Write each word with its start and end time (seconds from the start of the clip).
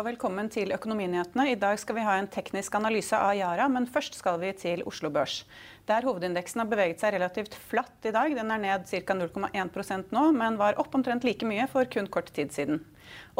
og 0.00 0.06
velkommen 0.06 0.46
til 0.48 0.70
Økonominyhetene. 0.72 1.44
I 1.52 1.56
dag 1.60 1.76
skal 1.80 1.98
vi 1.98 2.04
ha 2.06 2.14
en 2.16 2.28
teknisk 2.32 2.72
analyse 2.78 3.16
av 3.16 3.34
Yara, 3.36 3.66
men 3.68 3.84
først 3.90 4.14
skal 4.16 4.38
vi 4.40 4.52
til 4.56 4.80
Oslo 4.88 5.10
Børs. 5.12 5.42
Der 5.88 6.06
hovedindeksen 6.06 6.62
har 6.62 6.68
beveget 6.70 7.02
seg 7.02 7.12
relativt 7.18 7.56
flatt 7.68 8.06
i 8.08 8.12
dag. 8.14 8.32
Den 8.38 8.52
er 8.54 8.62
ned 8.62 8.86
ca. 8.88 9.16
0,1% 9.18 10.14
nå, 10.16 10.22
men 10.32 10.56
var 10.60 10.78
opp 10.80 10.94
omtrent 10.96 11.26
like 11.26 11.44
mye 11.44 11.66
for 11.68 11.84
kun 11.92 12.08
kort 12.08 12.30
tid 12.32 12.54
siden. 12.54 12.80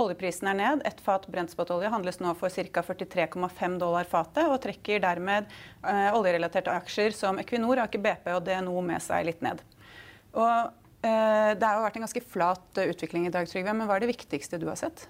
Oljeprisen 0.00 0.50
er 0.50 0.58
ned. 0.58 0.82
Et 0.90 1.00
fat 1.00 1.24
brentspotolje 1.32 1.92
handles 1.94 2.20
nå 2.20 2.34
for 2.36 2.52
ca. 2.52 2.82
43,5 2.84 3.78
dollar 3.80 4.10
fatet, 4.10 4.44
og 4.44 4.60
trekker 4.66 5.00
dermed 5.06 5.48
eh, 5.48 6.10
oljerelaterte 6.12 6.74
aksjer 6.74 7.16
som 7.16 7.40
Equinor, 7.40 7.80
Aker 7.86 8.04
BP 8.04 8.28
og 8.34 8.44
DNO 8.50 8.82
med 8.84 9.00
seg 9.06 9.30
litt 9.30 9.40
ned. 9.46 9.64
Og, 10.34 10.76
eh, 11.06 11.54
det 11.56 11.64
har 11.64 11.80
vært 11.86 11.96
en 11.96 12.04
ganske 12.04 12.24
flat 12.36 12.84
utvikling 12.84 13.30
i 13.30 13.32
dag, 13.32 13.48
Trygve, 13.48 13.72
men 13.72 13.88
hva 13.88 13.96
er 13.96 14.04
det 14.04 14.12
viktigste 14.12 14.60
du 14.60 14.68
har 14.68 14.76
sett? 14.82 15.06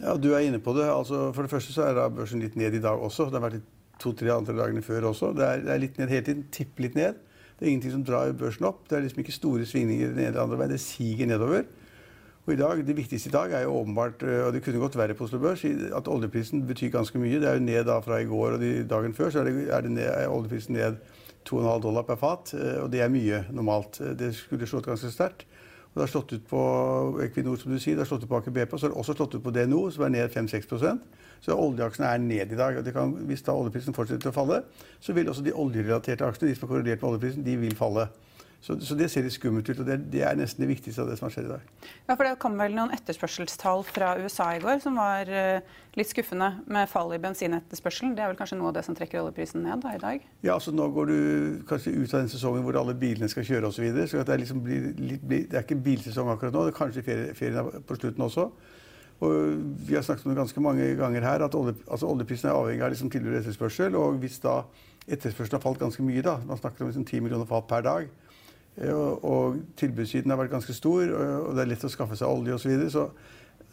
Ja, 0.00 0.16
Du 0.16 0.32
er 0.34 0.42
inne 0.42 0.58
på 0.58 0.74
det. 0.76 0.88
Altså, 0.90 1.30
for 1.32 1.42
det 1.42 1.50
første 1.50 1.72
så 1.72 1.86
er 1.88 1.94
da 1.94 2.08
børsen 2.10 2.42
litt 2.42 2.56
ned 2.56 2.74
i 2.74 2.82
dag 2.82 2.98
også. 2.98 3.28
Det 3.30 3.38
har 3.38 3.46
vært 3.46 3.62
to-tre 4.02 4.32
andre 4.34 4.56
dagene 4.58 4.82
før 4.82 5.10
også. 5.12 5.32
Det 5.36 5.46
er, 5.46 5.62
det 5.62 5.72
er, 5.72 5.80
litt 5.82 5.98
ned 5.98 6.10
hele 6.10 6.26
tiden. 6.26 6.44
Tipper 6.52 6.88
litt 6.88 6.98
ned. 6.98 7.22
Det 7.54 7.66
er 7.66 7.70
ingenting 7.70 7.94
som 7.94 8.04
drar 8.04 8.34
børsen 8.34 8.66
opp. 8.66 8.82
Det 8.90 8.98
er 8.98 9.04
liksom 9.06 9.22
ikke 9.22 9.36
store 9.36 9.66
svingninger 9.68 10.10
den 10.10 10.18
ene 10.18 10.32
eller 10.32 10.42
andre 10.42 10.58
veien. 10.58 10.74
Det 10.74 10.82
siger 10.82 11.30
nedover. 11.30 11.64
Og 12.44 12.52
i 12.52 12.56
dag, 12.56 12.86
Det 12.86 12.96
viktigste 12.96 13.30
i 13.30 13.32
dag 13.32 13.52
er 13.52 13.62
jo 13.62 13.78
åpenbart, 13.78 14.22
og 14.22 14.52
det 14.52 14.62
kunne 14.62 14.78
gått 14.78 14.96
verre 14.96 15.14
på 15.14 15.24
Oslo 15.24 15.38
Børs, 15.38 15.64
at 15.64 16.08
oljeprisen 16.08 16.66
betyr 16.66 16.90
ganske 16.92 17.18
mye. 17.18 17.40
Det 17.40 17.48
er 17.48 17.54
jo 17.54 17.64
ned 17.64 17.84
da 17.88 18.00
fra 18.04 18.18
i 18.20 18.26
går 18.28 18.58
og 18.58 18.60
de 18.60 18.84
dagen 18.84 19.14
før, 19.14 19.30
så 19.30 19.40
er, 19.40 19.44
det, 19.44 19.68
er, 19.70 19.80
det 19.80 19.90
ned, 19.90 20.04
er 20.04 20.28
oljeprisen 20.28 20.76
ned 20.76 20.98
2,5 21.48 21.80
dollar 21.82 22.02
per 22.02 22.20
fat. 22.20 22.52
Og 22.82 22.92
det 22.92 23.00
er 23.00 23.08
mye 23.08 23.46
normalt. 23.50 24.02
Det 24.18 24.34
skulle 24.36 24.68
slått 24.68 24.90
ganske 24.90 25.08
sterkt. 25.14 25.46
Det 25.94 26.02
har 26.02 26.10
slått 26.10 26.32
ut 26.32 26.46
på 26.50 26.60
Equinor, 27.22 27.56
som 27.56 27.70
du 27.70 27.78
sier, 27.78 27.94
det 27.94 28.02
har 28.02 28.08
slått 28.10 28.24
ut 28.26 28.30
på 28.30 28.40
Aker 28.40 28.54
BP, 28.54 28.72
og 28.74 28.80
så 28.80 28.88
har 28.88 28.94
det 28.94 28.98
også 28.98 29.14
slått 29.14 29.36
ut 29.36 29.44
på 29.44 29.52
DNO, 29.54 29.84
som 29.94 30.02
er 30.08 30.10
ned 30.16 30.32
5-6% 30.34 31.20
Så 31.44 31.54
oljeaksjene 31.54 32.08
er 32.08 32.18
ned 32.18 32.52
i 32.52 32.58
dag. 32.58 32.78
og 32.80 32.88
kan, 32.92 33.12
Hvis 33.28 33.44
da 33.46 33.54
oljeprisen 33.54 33.94
fortsetter 33.94 34.32
å 34.32 34.34
falle, 34.34 34.62
så 35.00 35.14
vil 35.14 35.28
også 35.28 35.44
de 35.44 35.54
oljerelaterte 35.54 36.26
aksjene, 36.26 36.50
de 36.50 36.58
som 36.58 36.66
er 36.66 36.72
korrelert 36.72 37.02
med 37.02 37.10
oljeprisen, 37.10 37.44
de 37.46 37.56
vil 37.56 37.76
falle. 37.78 38.08
Så, 38.64 38.78
så, 38.80 38.94
det 38.96 39.10
ser 39.12 39.26
litt 39.26 39.34
skummelt 39.34 39.68
ut, 39.68 39.80
og 39.82 39.84
det, 39.84 39.98
det, 40.08 40.22
er 40.24 40.38
nesten 40.40 40.62
det 40.64 40.70
viktigste 40.70 41.02
av 41.04 41.10
det 41.10 41.18
som 41.18 41.26
har 41.26 41.34
skjedd 41.34 41.50
i 41.50 41.52
dag. 41.52 41.64
Ja, 42.08 42.14
for 42.14 42.24
Det 42.24 42.30
kom 42.40 42.54
vel 42.56 42.72
noen 42.72 42.94
etterspørselstall 42.96 43.82
fra 43.84 44.14
USA 44.22 44.46
i 44.56 44.62
går 44.62 44.78
som 44.80 44.96
var 44.96 45.28
uh, 45.28 45.74
litt 45.98 46.08
skuffende, 46.08 46.48
med 46.64 46.88
fall 46.88 47.12
i 47.12 47.18
bensinetterspørselen. 47.20 48.14
Det 48.16 48.24
er 48.24 48.30
vel 48.32 48.38
kanskje 48.38 48.56
noe 48.56 48.70
av 48.70 48.78
det 48.78 48.86
som 48.86 48.96
trekker 48.96 49.20
oljeprisen 49.20 49.66
ned 49.66 49.84
da, 49.84 49.92
i 49.92 50.00
dag? 50.00 50.24
Ja, 50.46 50.54
altså 50.54 50.72
Nå 50.72 50.88
går 50.96 51.12
du 51.12 51.18
kanskje 51.68 51.92
ut 51.92 52.14
av 52.14 52.24
den 52.24 52.32
sesongen 52.32 52.64
hvor 52.64 52.80
alle 52.80 52.96
bilene 52.96 53.28
skal 53.28 53.44
kjøre 53.50 53.68
osv. 53.68 53.76
Så, 53.76 53.84
videre, 53.84 54.08
så 54.08 54.24
det, 54.24 54.32
er 54.32 54.42
liksom 54.46 54.64
blir, 54.64 54.88
litt, 54.96 55.28
blir, 55.28 55.44
det 55.50 55.60
er 55.60 55.68
ikke 55.68 55.82
bilsesong 55.84 56.32
akkurat 56.32 56.56
nå. 56.56 56.64
Det 56.64 56.72
er 56.72 56.80
kanskje 56.80 57.04
ferien 57.04 57.36
ferie 57.36 57.84
på 57.84 58.00
slutten 58.00 58.24
også. 58.30 58.48
Og 59.20 59.60
vi 59.84 60.00
har 60.00 60.08
snakket 60.08 60.24
om 60.24 60.32
det 60.32 60.40
ganske 60.40 60.64
mange 60.64 60.88
ganger 60.96 61.28
her, 61.28 61.44
at 61.44 61.54
olje, 61.54 61.76
altså 61.84 62.08
oljeprisen 62.08 62.48
er 62.48 62.56
avhengig 62.56 62.88
av 62.88 62.96
liksom 62.96 63.12
tidligere 63.12 63.44
etterspørsel. 63.44 64.00
Og 64.00 64.24
hvis 64.24 64.40
da 64.40 64.62
etterspørselen 65.04 65.60
har 65.60 65.68
falt 65.68 65.84
ganske 65.84 66.04
mye, 66.04 66.24
da, 66.24 66.38
man 66.48 66.64
snakker 66.64 66.84
om 66.84 66.94
liksom 66.94 67.04
10 67.04 67.28
millioner 67.28 67.48
fat 67.48 67.68
per 67.68 67.84
dag, 67.84 68.12
og, 68.74 69.24
og 69.24 69.58
tilbudssiden 69.78 70.32
har 70.32 70.38
vært 70.40 70.50
ganske 70.56 70.74
stor, 70.74 71.10
og 71.14 71.52
det 71.54 71.62
er 71.62 71.68
lett 71.70 71.84
å 71.86 71.92
skaffe 71.92 72.18
seg 72.18 72.30
olje 72.30 72.56
osv. 72.56 72.64
Så, 72.64 72.72
videre, 72.72 72.90
så 72.90 73.08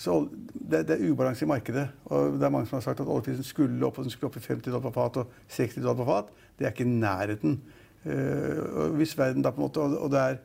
så 0.02 0.16
det, 0.54 0.88
det, 0.88 0.96
er 0.96 1.12
ubalanse 1.12 1.46
i 1.46 1.48
markedet. 1.48 1.88
og 2.06 2.40
det 2.40 2.46
er 2.46 2.50
Mange 2.50 2.66
som 2.66 2.80
har 2.80 2.82
sagt 2.82 3.04
at 3.04 3.08
oljeprisen 3.08 3.46
skulle 3.46 3.86
opp 3.86 4.00
og 4.00 4.08
den 4.08 4.14
skulle 4.14 4.32
opp 4.32 4.38
i 4.40 4.42
50 4.42 4.72
dollar 4.72 4.88
på 4.88 4.94
fat 4.96 5.20
og 5.22 5.36
60 5.50 5.84
dollar 5.84 6.00
på 6.00 6.08
fat. 6.08 6.32
Det 6.58 6.66
er 6.66 6.74
ikke 6.74 6.88
i 6.88 6.94
nærheten. 6.96 7.60
Uh, 8.06 8.96
hvis 8.98 9.14
verden 9.18 9.46
da 9.46 9.52
på 9.54 9.62
en 9.62 9.68
måte, 9.68 9.80
Og, 9.80 9.98
og 10.02 10.12
det, 10.12 10.20
er, 10.20 10.40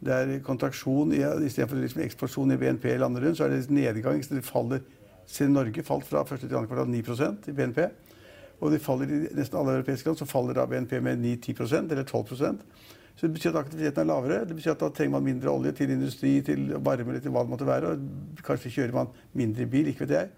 det 0.00 0.14
er 0.14 0.38
kontraksjon 0.46 1.12
istedenfor 1.12 1.76
liksom 1.76 2.00
eksplosjon 2.06 2.54
i 2.54 2.56
BNP 2.56 2.88
i 2.94 2.96
landet 3.02 3.26
rundt, 3.26 3.36
så 3.36 3.44
er 3.44 3.52
det 3.52 3.70
nedgang. 3.70 4.24
så 4.24 4.34
det 4.34 4.44
faller, 4.44 4.80
Selv 5.26 5.50
Norge 5.50 5.82
falt 5.82 6.04
fra 6.04 6.24
første 6.24 6.48
til 6.48 6.56
andre 6.56 6.68
kvartal 6.68 6.88
9% 6.88 7.50
i 7.50 7.52
BNP. 7.52 7.84
Og 8.60 8.72
de 8.72 8.78
faller 8.78 9.12
i 9.12 9.20
nesten 9.36 9.58
alle 9.58 9.76
europeiske 9.76 10.08
land 10.08 10.18
så 10.18 10.24
faller 10.24 10.54
da 10.54 10.64
BNP 10.66 11.00
med 11.00 11.20
9-10% 11.20 11.92
eller 11.92 12.02
12 12.02 12.58
så 13.16 13.28
Det 13.28 13.34
betyr 13.34 13.50
at 13.52 13.64
aktiviteten 13.64 14.02
er 14.02 14.08
lavere. 14.08 14.44
Det 14.48 14.56
betyr 14.56 14.72
at 14.72 14.80
Da 14.80 14.88
trenger 14.88 15.12
man 15.18 15.26
mindre 15.26 15.50
olje 15.50 15.72
til 15.72 15.90
industri, 15.90 16.40
til 16.42 16.72
varme 16.78 17.12
eller 17.12 17.20
til 17.20 17.30
hva 17.30 17.44
det 17.44 17.52
måtte 17.52 17.68
være. 17.68 17.92
og 17.92 18.42
Kanskje 18.44 18.72
kjører 18.72 18.92
man 18.92 19.12
mindre 19.34 19.66
bil. 19.66 19.88
ikke 19.88 20.06
vet 20.06 20.16
jeg. 20.16 20.30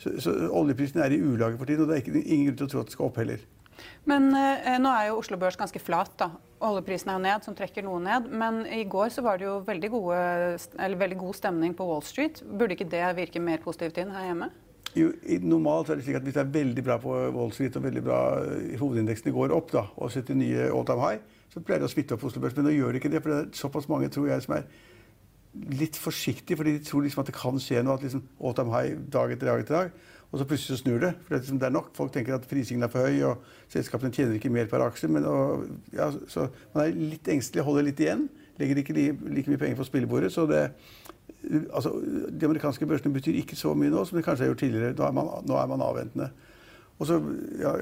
Så, 0.00 0.12
så 0.20 0.34
oljeprisen 0.56 1.00
er 1.00 1.12
i 1.12 1.20
ulage 1.20 1.58
for 1.58 1.68
tiden, 1.68 1.82
og 1.84 1.88
det 1.88 1.96
er 1.96 2.04
ikke, 2.04 2.22
ingen 2.24 2.46
grunn 2.46 2.60
til 2.60 2.68
å 2.68 2.70
tro 2.70 2.80
at 2.80 2.86
det 2.86 2.96
skal 2.96 3.10
opp 3.10 3.18
heller. 3.20 3.42
Men 4.08 4.30
eh, 4.36 4.78
nå 4.80 4.92
er 4.92 5.08
jo 5.08 5.18
Oslo 5.20 5.36
Børs 5.40 5.58
ganske 5.60 5.80
flat. 5.82 6.12
da. 6.20 6.30
Oljeprisen 6.64 7.10
er 7.10 7.18
jo 7.18 7.24
ned, 7.24 7.44
som 7.44 7.56
trekker 7.56 7.84
noe 7.84 8.00
ned. 8.04 8.30
Men 8.32 8.62
i 8.66 8.84
går 8.88 9.12
så 9.12 9.24
var 9.24 9.40
det 9.40 9.48
jo 9.48 9.58
veldig, 9.66 9.90
gode, 9.92 10.22
veldig 10.76 11.18
god 11.20 11.36
stemning 11.36 11.76
på 11.76 11.86
Wall 11.88 12.04
Street. 12.06 12.42
Burde 12.44 12.76
ikke 12.76 12.88
det 12.92 13.04
virke 13.18 13.42
mer 13.44 13.62
positivt 13.64 14.00
inn 14.00 14.12
her 14.14 14.30
hjemme? 14.30 14.50
Jo, 14.96 15.12
normalt 15.46 15.92
er 15.92 16.00
det 16.00 16.04
slik 16.04 16.16
at 16.18 16.24
Hvis 16.26 16.34
det 16.34 16.42
er 16.42 16.54
veldig 16.54 16.82
bra 16.82 16.96
på 16.98 17.12
Wall 17.36 17.52
Street 17.54 17.76
og 17.78 17.84
veldig 17.84 18.02
bra 18.02 18.20
hovedindeksen 18.80 19.36
går 19.36 19.54
opp 19.54 19.70
da, 19.76 19.84
og 19.96 20.10
setter 20.10 20.34
nye 20.34 20.66
all 20.66 20.86
time 20.88 21.04
high, 21.04 21.36
så 21.50 21.62
pleier 21.64 21.82
det 21.82 21.88
å 21.88 21.92
smitte 21.92 22.14
opp 22.14 22.24
Oslo 22.28 22.42
Børs. 22.42 22.54
Men 22.56 22.68
nå 22.68 22.76
gjør 22.76 22.94
det 22.94 23.02
ikke 23.02 23.12
det, 23.12 23.22
for 23.24 23.32
det 23.32 23.40
er 23.40 23.58
såpass 23.58 23.88
mange 23.90 24.10
tror 24.12 24.28
jeg, 24.30 24.44
som 24.44 24.54
er 24.54 24.68
litt 25.74 25.98
forsiktige, 25.98 26.56
fordi 26.60 26.76
de 26.76 26.84
tror 26.86 27.02
liksom 27.02 27.24
at 27.24 27.30
det 27.30 27.34
kan 27.34 27.58
skje 27.58 27.82
noe. 27.82 27.96
at 27.98 28.04
liksom 28.06 28.22
all 28.38 28.54
time 28.54 28.70
high 28.70 28.94
dag 29.10 29.32
etter 29.34 29.50
dag 29.50 29.64
etter 29.64 29.76
dag, 29.76 29.90
Og 30.30 30.38
så 30.38 30.44
plutselig 30.46 30.78
så 30.78 30.82
snur 30.84 31.00
det. 31.02 31.10
For 31.24 31.34
det 31.34 31.36
er, 31.36 31.40
liksom, 31.40 31.58
det 31.58 31.66
er 31.66 31.72
nok. 31.74 31.88
Folk 31.94 32.12
tenker 32.12 32.36
at 32.36 32.44
prisingen 32.46 32.86
er 32.86 32.88
for 32.88 33.02
høy, 33.02 33.22
og 33.26 33.40
selskapene 33.68 34.14
tjener 34.14 34.36
ikke 34.38 34.52
mer 34.54 34.68
per 34.70 34.84
aksje. 34.84 35.08
Men, 35.10 35.24
og, 35.26 35.64
ja, 35.92 36.06
så 36.30 36.46
man 36.74 36.84
er 36.84 36.94
litt 36.94 37.26
engstelig, 37.26 37.64
holder 37.66 37.88
litt 37.88 37.98
igjen. 37.98 38.28
Legger 38.60 38.78
ikke 38.78 38.94
like 38.94 39.50
mye 39.50 39.58
penger 39.58 39.80
på 39.80 39.88
spillebordet. 39.88 40.30
så 40.32 40.46
det 40.46 40.70
altså, 41.74 41.90
De 42.30 42.46
amerikanske 42.46 42.86
børsene 42.86 43.12
betyr 43.12 43.40
ikke 43.42 43.56
så 43.56 43.74
mye 43.74 43.90
nå 43.90 44.04
som 44.04 44.18
de 44.18 44.22
kanskje 44.22 44.44
har 44.44 44.52
gjort 44.52 44.62
tidligere. 44.62 44.94
Nå 44.94 45.08
er 45.08 45.18
man, 45.18 45.32
nå 45.46 45.58
er 45.58 45.66
man 45.66 45.82
avventende. 45.82 46.30
Og 47.00 47.08
så, 47.08 47.16
ja, 47.56 47.72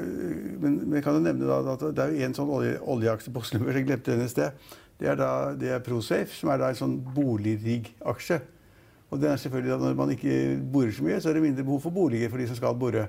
men, 0.62 0.78
jeg 0.94 1.02
kan 1.02 1.16
jo 1.18 1.22
nevne 1.24 1.48
da, 1.48 1.58
at 1.74 1.82
det 1.96 2.04
er 2.04 2.28
en 2.28 2.36
sånn 2.36 2.50
olje, 2.54 2.76
oljeaksje 2.78 3.32
jeg 3.74 3.86
glemte 3.88 4.14
den 4.14 4.22
i 4.22 4.30
sted. 4.30 4.68
Det 4.98 5.10
er 5.10 5.18
da 5.18 5.30
det 5.58 5.72
er 5.74 5.82
Prosafe, 5.82 6.34
som 6.34 6.50
er 6.52 6.60
da 6.62 6.70
en 6.70 6.78
sånn 6.78 6.96
boligrigg-aksje. 7.14 8.38
Og 9.10 9.20
det 9.22 9.30
er 9.30 9.40
selvfølgelig 9.40 9.72
da, 9.72 9.78
Når 9.82 9.94
man 9.98 10.12
ikke 10.14 10.36
borer 10.72 10.92
så 10.94 11.06
mye, 11.06 11.20
så 11.20 11.30
er 11.30 11.38
det 11.38 11.42
mindre 11.42 11.64
behov 11.64 11.82
for 11.82 11.94
boliger 11.94 12.30
for 12.30 12.38
de 12.38 12.46
som 12.46 12.58
skal 12.58 12.78
bore. 12.78 13.06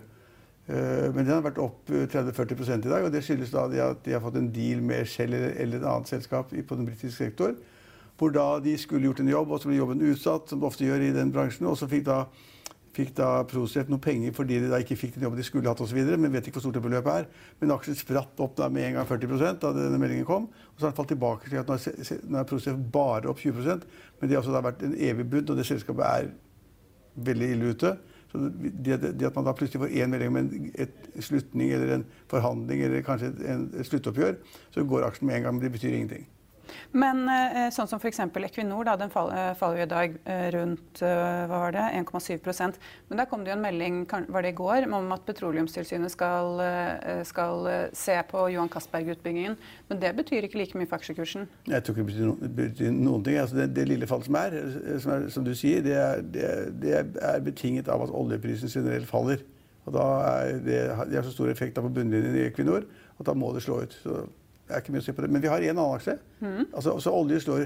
Uh, 0.70 1.10
men 1.14 1.26
den 1.26 1.34
har 1.34 1.46
vært 1.46 1.62
opp 1.62 1.90
30-40% 1.90 2.86
i 2.86 2.92
dag, 2.92 3.06
og 3.06 3.14
det 3.14 3.24
skyldes 3.26 3.54
da 3.54 3.66
at 3.90 4.04
de 4.06 4.14
har 4.14 4.22
fått 4.22 4.38
en 4.38 4.52
deal 4.54 4.84
med 4.86 5.10
Shell 5.10 5.34
eller 5.34 5.80
et 5.80 5.86
annet 5.86 6.10
selskap 6.10 6.54
på 6.54 6.78
den 6.78 6.86
britiske 6.86 7.18
sektor. 7.18 7.58
Hvor 8.20 8.34
da 8.34 8.60
de 8.62 8.76
skulle 8.78 9.06
gjort 9.10 9.22
en 9.24 9.32
jobb, 9.32 9.52
og 9.52 9.62
så 9.62 9.70
ble 9.70 9.80
jobben 9.80 10.06
utsatt, 10.10 10.50
som 10.50 10.62
det 10.62 10.70
ofte 10.70 10.86
gjør 10.86 11.06
i 11.06 11.14
den 11.16 11.34
bransjen. 11.34 11.70
Og 11.70 11.78
så 11.80 11.88
fikk 11.90 12.06
da 12.10 12.24
fikk 12.96 13.14
da 13.18 13.30
Prosef 13.50 13.90
noe 13.92 14.02
penger 14.02 14.34
fordi 14.36 14.60
de 14.64 14.70
da 14.72 14.80
ikke 14.82 14.98
fikk 15.00 15.16
den 15.16 15.26
jobben 15.28 15.40
de 15.40 15.46
skulle 15.48 15.70
hatt 15.70 15.82
osv. 15.84 16.00
Men 16.10 16.34
vet 16.34 16.50
ikke 16.50 16.60
hvor 16.60 16.66
stort 16.68 16.80
det 16.80 16.84
beløpet 16.86 17.24
er. 17.24 17.30
Men 17.62 17.74
aksjen 17.76 17.98
spratt 17.98 18.44
opp 18.44 18.58
da 18.58 18.70
med 18.74 18.88
en 18.88 19.00
gang 19.00 19.10
40% 19.10 19.64
da 19.64 19.74
denne 19.76 20.02
meldingen 20.02 20.28
kom. 20.28 20.50
Og 20.50 20.78
så 20.78 20.88
har 20.88 20.94
den 20.94 21.00
falt 21.00 21.12
tilbake 21.14 21.50
til 21.50 21.62
at 21.62 21.70
nå 21.70 22.42
er 22.42 22.50
Prosef 22.50 22.80
bare 22.94 23.30
opp 23.32 23.42
20% 23.42 23.86
Men 24.20 24.30
det 24.30 24.38
har 24.38 24.44
også 24.44 24.64
vært 24.66 24.86
en 24.88 24.96
evig 24.96 25.28
bunn, 25.30 25.50
og 25.50 25.60
det 25.60 25.68
selskapet 25.68 26.06
er 26.06 26.32
veldig 27.30 27.52
ille 27.56 27.76
ute. 27.76 27.94
Så 28.30 28.38
det, 28.38 28.98
det, 29.02 29.26
at 29.26 29.36
man 29.36 29.48
da 29.48 29.56
plutselig 29.58 29.82
får 29.82 29.94
én 29.98 30.12
melding 30.12 30.30
om 30.30 30.38
en 30.38 30.50
et 30.78 31.08
slutning 31.26 31.72
eller 31.74 31.96
en 31.96 32.04
forhandling 32.30 32.84
eller 32.86 33.06
kanskje 33.06 33.32
en, 33.50 33.70
et 33.74 33.88
sluttoppgjør, 33.90 34.38
så 34.76 34.84
går 34.86 35.08
aksjen 35.08 35.28
med 35.28 35.40
en 35.40 35.48
gang, 35.48 35.56
men 35.58 35.64
det 35.64 35.72
betyr 35.74 35.96
ingenting. 35.96 36.28
Men 36.92 37.22
eh, 37.30 37.68
sånn 37.74 37.90
som 37.90 38.00
f.eks. 38.02 38.22
Equinor, 38.48 38.88
da, 38.88 38.96
den 38.98 39.12
faller, 39.14 39.54
faller 39.60 39.84
jo 39.84 39.86
i 39.86 39.90
dag 39.92 40.16
eh, 40.26 40.46
rundt 40.56 41.02
hva 41.04 41.48
var 41.52 41.76
det, 41.76 41.84
1,7% 42.00 42.80
Men 43.10 43.22
der 43.22 43.28
kom 43.30 43.44
det 43.46 43.52
jo 43.52 43.58
en 43.58 43.64
melding 43.64 44.00
var 44.34 44.46
det 44.46 44.54
i 44.54 44.58
går, 44.58 44.88
om 44.90 45.12
at 45.14 45.26
Petroleumstilsynet 45.28 46.12
skal, 46.12 46.62
skal 47.28 47.68
se 47.94 48.16
på 48.30 48.48
Johan 48.56 48.72
Castberg-utbyggingen. 48.74 49.58
Men 49.90 50.02
det 50.02 50.12
betyr 50.18 50.48
ikke 50.48 50.60
like 50.62 50.80
mye 50.80 50.90
for 50.90 50.98
aksjekursen? 50.98 51.46
Jeg 51.70 51.86
tror 51.86 51.96
ikke 51.96 52.08
det 52.08 52.10
betyr, 52.10 52.26
no, 52.26 52.50
betyr 52.58 52.96
noen 52.96 53.28
ting. 53.28 53.38
Altså 53.42 53.62
det, 53.62 53.70
det, 53.78 53.86
lille 53.90 54.10
fallet 54.10 54.30
som 54.30 54.40
er, 54.42 54.58
som, 55.04 55.14
er, 55.14 55.30
som 55.34 55.46
du 55.46 55.54
sier, 55.58 55.86
det 55.86 55.96
er, 55.96 56.26
det, 56.74 56.96
er, 56.96 57.46
betinget 57.46 57.90
av 57.92 58.08
at 58.08 58.14
oljeprisen 58.16 58.72
generelt 58.72 59.10
faller. 59.10 59.46
Og 59.86 59.96
da 59.96 60.08
er 60.26 60.60
det, 60.66 60.82
det 61.10 61.22
har 61.22 61.26
så 61.26 61.34
stor 61.34 61.54
effekt 61.54 61.80
på 61.80 61.94
bunnlinjen 61.94 62.36
i 62.38 62.48
Equinor 62.50 62.86
at 63.20 63.28
da 63.28 63.36
må 63.36 63.52
det 63.56 63.64
slå 63.66 63.82
ut. 63.84 63.96
Så 64.04 64.24
det 64.70 64.76
er 64.78 64.84
ikke 64.84 64.94
mye 64.94 65.02
å 65.02 65.06
si 65.08 65.14
på 65.18 65.24
det. 65.26 65.32
Men 65.34 65.42
vi 65.42 65.50
har 65.50 65.64
én 65.66 65.74
annen 65.74 65.96
aksje. 65.98 66.14
Mm. 66.44 66.68
Altså, 66.68 66.92
altså, 66.94 67.14
olje 67.18 67.40
slår, 67.42 67.64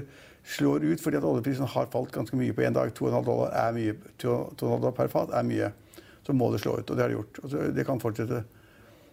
slår, 0.56 0.86
ut 0.88 1.02
fordi 1.04 1.18
at 1.18 1.26
oljeprisen 1.28 1.68
har 1.68 1.90
falt 1.92 2.14
ganske 2.14 2.38
mye 2.40 2.54
på 2.56 2.64
én 2.64 2.72
dag. 2.72 2.92
2,5 2.96 3.26
dollar 3.26 3.52
er 3.60 3.74
mye. 3.76 3.96
2,5 4.22 4.54
dollar 4.62 4.94
per 4.96 5.12
fat 5.12 5.34
er 5.36 5.44
mye. 5.44 5.68
Så 6.24 6.32
må 6.32 6.48
det 6.54 6.62
slå 6.64 6.78
ut. 6.78 6.88
Og 6.88 6.96
det 6.96 7.04
har 7.04 7.12
det 7.12 7.18
gjort. 7.18 7.42
Altså, 7.42 7.66
det 7.76 7.84
kan 7.84 8.00
fortsette. 8.00 8.40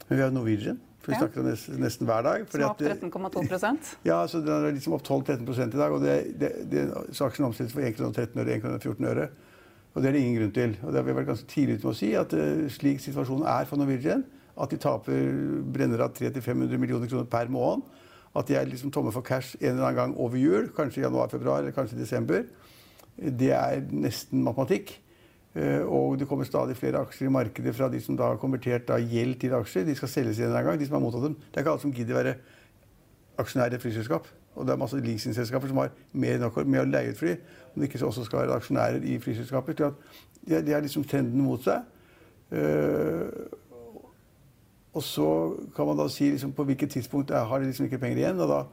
Men 0.08 0.16
vi 0.16 0.24
har 0.24 0.32
Norwegian. 0.32 0.80
For 1.02 1.12
vi 1.12 1.18
ja. 1.18 1.20
snakker 1.26 1.44
om 1.44 1.50
nesten, 1.50 1.84
nesten 1.84 2.08
hver 2.08 2.24
dag. 2.24 2.48
Som 2.48 2.64
er 2.64 2.68
opp 2.70 2.80
13,2 2.80 3.72
Ja, 4.12 4.24
så 4.32 4.40
den 4.46 4.54
er 4.56 4.76
liksom 4.78 4.96
opp 4.96 5.04
12-13 5.04 5.44
i 5.66 5.80
dag. 5.82 5.92
Og 5.92 6.06
det, 6.06 6.18
det, 6.40 6.52
det, 6.72 6.88
så 7.12 7.28
aksjen 7.28 7.50
omsettes 7.50 7.76
for 7.76 7.84
1,13 7.84 8.40
øre, 8.40 8.60
1,14 8.62 9.10
øre. 9.12 9.32
Og 9.92 10.00
det 10.00 10.08
er 10.08 10.16
det 10.16 10.22
ingen 10.24 10.38
grunn 10.40 10.54
til. 10.56 10.78
Og 10.80 10.94
det 10.94 11.02
har 11.02 11.10
vi 11.10 11.18
vært 11.20 11.34
ganske 11.34 11.52
tidlig 11.52 11.82
ute 11.82 11.90
med 11.90 11.92
å 11.92 12.00
si 12.00 12.14
at 12.16 12.36
uh, 12.40 12.68
slik 12.72 13.04
situasjonen 13.04 13.50
er 13.52 13.68
for 13.68 13.82
Norwegian, 13.82 14.24
at 14.62 14.72
de 14.72 14.80
taper, 14.82 15.30
brenner 15.74 16.04
av 16.06 16.16
300-500 16.18 16.82
millioner 16.82 17.10
kroner 17.10 17.30
per 17.30 17.52
måned. 17.52 17.86
At 18.38 18.48
de 18.48 18.56
er 18.56 18.68
liksom 18.70 18.92
tomme 18.96 19.12
for 19.12 19.26
cash 19.28 19.58
en 19.60 19.74
eller 19.74 19.90
annen 19.90 19.98
gang 19.98 20.18
over 20.22 20.40
jul, 20.40 20.70
kanskje 20.76 21.02
i 21.02 21.06
januar-februar 21.06 21.64
eller 21.64 21.76
kanskje 21.76 21.98
i 21.98 22.04
desember. 22.04 22.46
Det 23.18 23.52
er 23.52 23.82
nesten 23.92 24.44
matematikk. 24.46 24.94
Eh, 25.52 25.84
og 25.84 26.16
det 26.20 26.30
kommer 26.30 26.48
stadig 26.48 26.78
flere 26.80 27.02
aksjer 27.04 27.28
i 27.28 27.34
markedet 27.36 27.74
fra 27.76 27.90
de 27.92 28.00
som 28.00 28.16
da 28.16 28.30
har 28.30 28.40
konvertert 28.40 28.88
da 28.88 29.02
gjeld 29.02 29.36
til 29.42 29.56
aksjer. 29.58 29.84
De 29.88 29.96
skal 30.00 30.14
selges 30.14 30.40
en 30.40 30.48
eller 30.48 30.62
annen 30.62 30.70
gang. 30.72 30.80
de 30.80 30.88
som 30.88 30.96
har 30.96 31.04
mottatt 31.04 31.26
dem. 31.28 31.36
Det 31.36 31.58
er 31.58 31.66
ikke 31.66 31.72
alle 31.74 31.82
som 31.82 31.94
gidder 31.94 32.16
være 32.16 32.36
aksjonær 33.42 33.72
i 33.72 33.76
et 33.76 33.84
flyselskap. 33.84 34.30
Og 34.56 34.68
det 34.68 34.74
er 34.74 34.80
masse 34.80 35.00
leasingselskaper 35.00 35.68
som 35.68 35.78
har 35.78 35.92
mer 36.14 36.36
enn 36.36 36.46
nok 36.46 36.60
med 36.66 36.84
å 36.84 36.88
leie 36.88 37.12
ut 37.12 37.20
fly, 37.20 37.38
om 37.72 37.82
de 37.82 37.88
ikke 37.88 38.04
også 38.06 38.26
skal 38.28 38.44
være 38.44 38.58
aksjonærer 38.60 39.04
i 39.08 39.18
flyselskaper. 39.24 39.78
De 40.48 40.74
har 40.74 40.84
liksom 40.84 41.06
trenden 41.08 41.44
mot 41.46 41.64
seg. 41.64 41.88
Uh, 42.52 43.30
og 44.94 45.04
så 45.04 45.28
kan 45.76 45.88
man 45.88 46.00
da 46.00 46.08
si 46.12 46.32
liksom, 46.34 46.52
på 46.56 46.66
hvilket 46.68 46.98
tidspunkt 46.98 47.32
har 47.32 47.60
de 47.60 47.70
liksom 47.70 47.88
ikke 47.88 48.02
penger 48.02 48.24
igjen. 48.24 48.42
og 48.44 48.52
da 48.52 48.64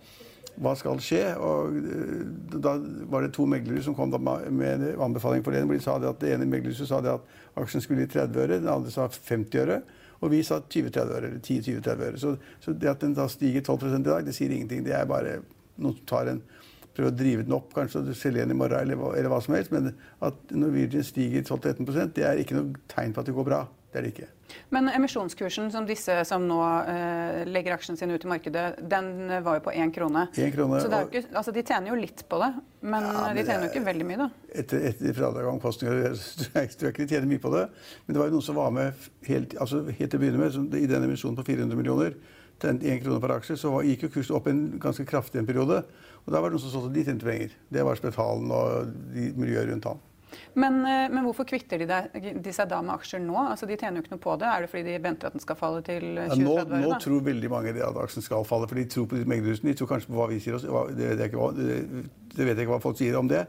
hva 0.59 0.73
skal 0.79 0.99
skje? 1.03 1.23
Og 1.39 1.77
eh, 1.79 2.59
da 2.59 2.75
var 3.11 3.25
det 3.25 3.33
to 3.37 3.47
meglere 3.47 3.83
som 3.85 3.95
kom 3.95 4.11
med 4.11 4.73
en 4.73 5.03
anbefaling 5.07 5.45
for 5.47 5.55
det. 5.55 5.63
De 5.69 5.81
sa 5.83 5.99
det 6.03 6.11
at 6.11 6.21
det 6.23 6.35
ene 6.35 6.49
meglerhuset 6.51 6.91
sa 6.91 7.01
det 7.05 7.15
at 7.15 7.61
aksjen 7.63 7.85
skulle 7.85 8.07
i 8.07 8.11
30 8.11 8.43
øre, 8.43 8.59
den 8.59 8.71
andre 8.73 8.91
sa 8.91 9.07
50 9.09 9.63
øre. 9.63 9.81
Og 10.19 10.33
vi 10.33 10.43
sa 10.43 10.59
20-30 10.59 10.99
øre. 11.15 11.29
eller 11.29 11.39
10-20-30 11.39 12.07
øre. 12.09 12.19
Så, 12.19 12.35
så, 12.61 12.75
det 12.75 12.91
at 12.91 13.05
den 13.05 13.15
da 13.15 13.29
stiger 13.31 13.63
12% 13.63 14.01
i 14.01 14.09
dag, 14.11 14.27
det 14.27 14.35
sier 14.35 14.51
ingenting. 14.51 14.83
Det 14.87 14.97
er 14.99 15.07
bare 15.07 15.39
noen 15.79 15.95
som 16.01 16.11
tar 16.11 16.33
en 16.33 16.43
prøver 16.99 17.13
å 17.13 17.15
drive 17.15 17.45
den 17.47 17.55
opp, 17.55 17.71
kanskje, 17.77 18.01
og 18.03 18.17
selge 18.19 18.43
den 18.43 18.51
i 18.51 18.59
morgen, 18.59 18.81
eller, 18.81 18.99
eller, 19.15 19.31
hva 19.31 19.39
som 19.45 19.55
helst. 19.55 19.71
Men 19.71 19.93
at 20.27 20.51
Norwegian 20.51 21.07
stiger 21.07 21.45
12-13% 21.47 22.17
det 22.17 22.27
er 22.27 22.43
ikke 22.43 22.59
noe 22.59 22.89
tegn 22.91 23.15
på 23.15 23.23
at 23.23 23.31
det 23.31 23.37
går 23.37 23.47
bra. 23.47 23.61
Det 23.89 23.99
er 23.99 24.05
det 24.05 24.11
ikke. 24.13 24.27
Men 24.73 24.89
emisjonskursen 24.93 25.71
som 25.73 25.87
disse 25.89 26.13
som 26.29 26.43
nå 26.45 26.59
eh, 26.93 27.39
legger 27.49 27.73
aksjene 27.73 28.01
sine 28.01 28.17
ut 28.17 28.25
i 28.25 28.29
markedet, 28.29 28.65
den 28.85 29.31
var 29.45 29.59
jo 29.59 29.63
på 29.65 29.73
én 29.73 29.93
krone. 29.95 30.27
En 30.29 30.53
krone 30.53 30.81
så 30.85 31.01
ikke, 31.07 31.23
altså 31.33 31.55
de 31.57 31.63
tjener 31.65 31.93
jo 31.93 31.97
litt 31.97 32.21
på 32.29 32.41
det, 32.43 32.51
men, 32.85 33.07
ja, 33.09 33.23
men 33.25 33.39
de 33.39 33.45
tjener 33.47 33.65
jo 33.65 33.71
ikke 33.73 33.85
veldig 33.87 34.09
mye, 34.11 34.19
da. 34.27 34.29
Etter, 34.61 34.85
etter 34.91 35.17
fradrag 35.17 35.49
og 35.49 35.55
omkostninger 35.55 36.19
tror 36.49 36.61
jeg 36.61 36.93
ikke 36.93 37.05
de 37.05 37.09
tjener 37.15 37.31
mye 37.31 37.45
på 37.45 37.53
det. 37.55 37.65
Men 38.05 38.17
det 38.17 38.23
var 38.23 38.29
jo 38.29 38.37
noen 38.37 38.49
som 38.51 38.59
var 38.61 38.75
med 38.77 39.09
helt, 39.31 39.57
altså 39.57 39.81
helt 39.89 40.05
til 40.05 40.21
å 40.21 40.25
begynne 40.25 40.43
med, 40.43 40.77
i 40.77 40.91
den 40.91 41.09
emisjonen 41.09 41.41
på 41.41 41.47
400 41.49 41.81
millioner. 41.81 42.19
Tjente 42.59 42.91
1 42.91 43.01
krone 43.05 43.23
per 43.23 43.37
aksje, 43.39 43.57
så 43.57 43.73
gikk 43.87 44.05
jo 44.05 44.13
kursen 44.19 44.37
opp 44.37 44.51
en 44.51 44.63
ganske 44.83 45.07
kraftig 45.09 45.41
en 45.41 45.49
periode. 45.49 45.81
Og 46.27 46.35
da 46.35 46.43
var 46.43 46.51
det 46.51 46.59
noen 46.59 46.67
som 46.67 46.75
så 46.75 46.85
at 46.85 46.93
de 46.93 47.07
tjente 47.07 47.25
penger. 47.25 47.57
Det 47.73 47.85
var 47.87 47.97
Spetalen 47.97 48.53
og 48.53 48.93
de 49.15 49.31
miljøet 49.39 49.71
rundt 49.71 49.89
han. 49.89 50.05
Men, 50.59 50.81
eh, 50.87 51.07
men, 51.13 51.23
hvorfor 51.27 51.47
kvitter 51.49 51.83
de, 51.83 52.01
de, 52.39 52.53
seg 52.55 52.69
da 52.71 52.81
med 52.85 52.95
aksjer 52.97 53.23
nå? 53.23 53.37
Altså, 53.53 53.69
De 53.69 53.77
tjener 53.79 54.01
jo 54.01 54.05
ikke 54.05 54.15
noe 54.17 54.25
på 54.25 54.37
det. 54.41 54.51
Er 54.51 54.65
det 54.65 54.71
fordi 54.73 54.85
de 54.89 54.99
venter 55.05 55.31
at 55.31 55.37
den 55.37 55.45
skal 55.45 55.59
falle 55.61 55.83
til 55.87 56.07
2030? 56.19 56.45
Ja, 56.45 56.67
nå, 56.69 56.83
nå 56.85 57.01
tror 57.05 57.25
veldig 57.29 57.51
mange 57.53 57.75
at 57.77 58.03
aksjen 58.05 58.27
skal 58.27 58.47
falle, 58.49 58.69
for 58.71 58.81
de 58.81 58.87
tror 58.91 59.09
på 59.11 59.23
meglerhusene. 59.23 59.73
De 59.73 59.81
tror 59.81 59.93
kanskje 59.95 60.13
på 60.13 60.19
hva 60.21 60.29
vi 60.33 60.41
sier. 60.45 60.59
Det 60.59 61.11
vet, 61.13 61.25
ikke, 61.29 61.51
det, 61.59 61.81
det 62.35 62.47
vet 62.47 62.55
jeg 62.55 62.67
ikke 62.67 62.75
hva 62.77 62.83
folk 62.85 63.01
sier 63.01 63.19
om 63.21 63.31
det. 63.31 63.45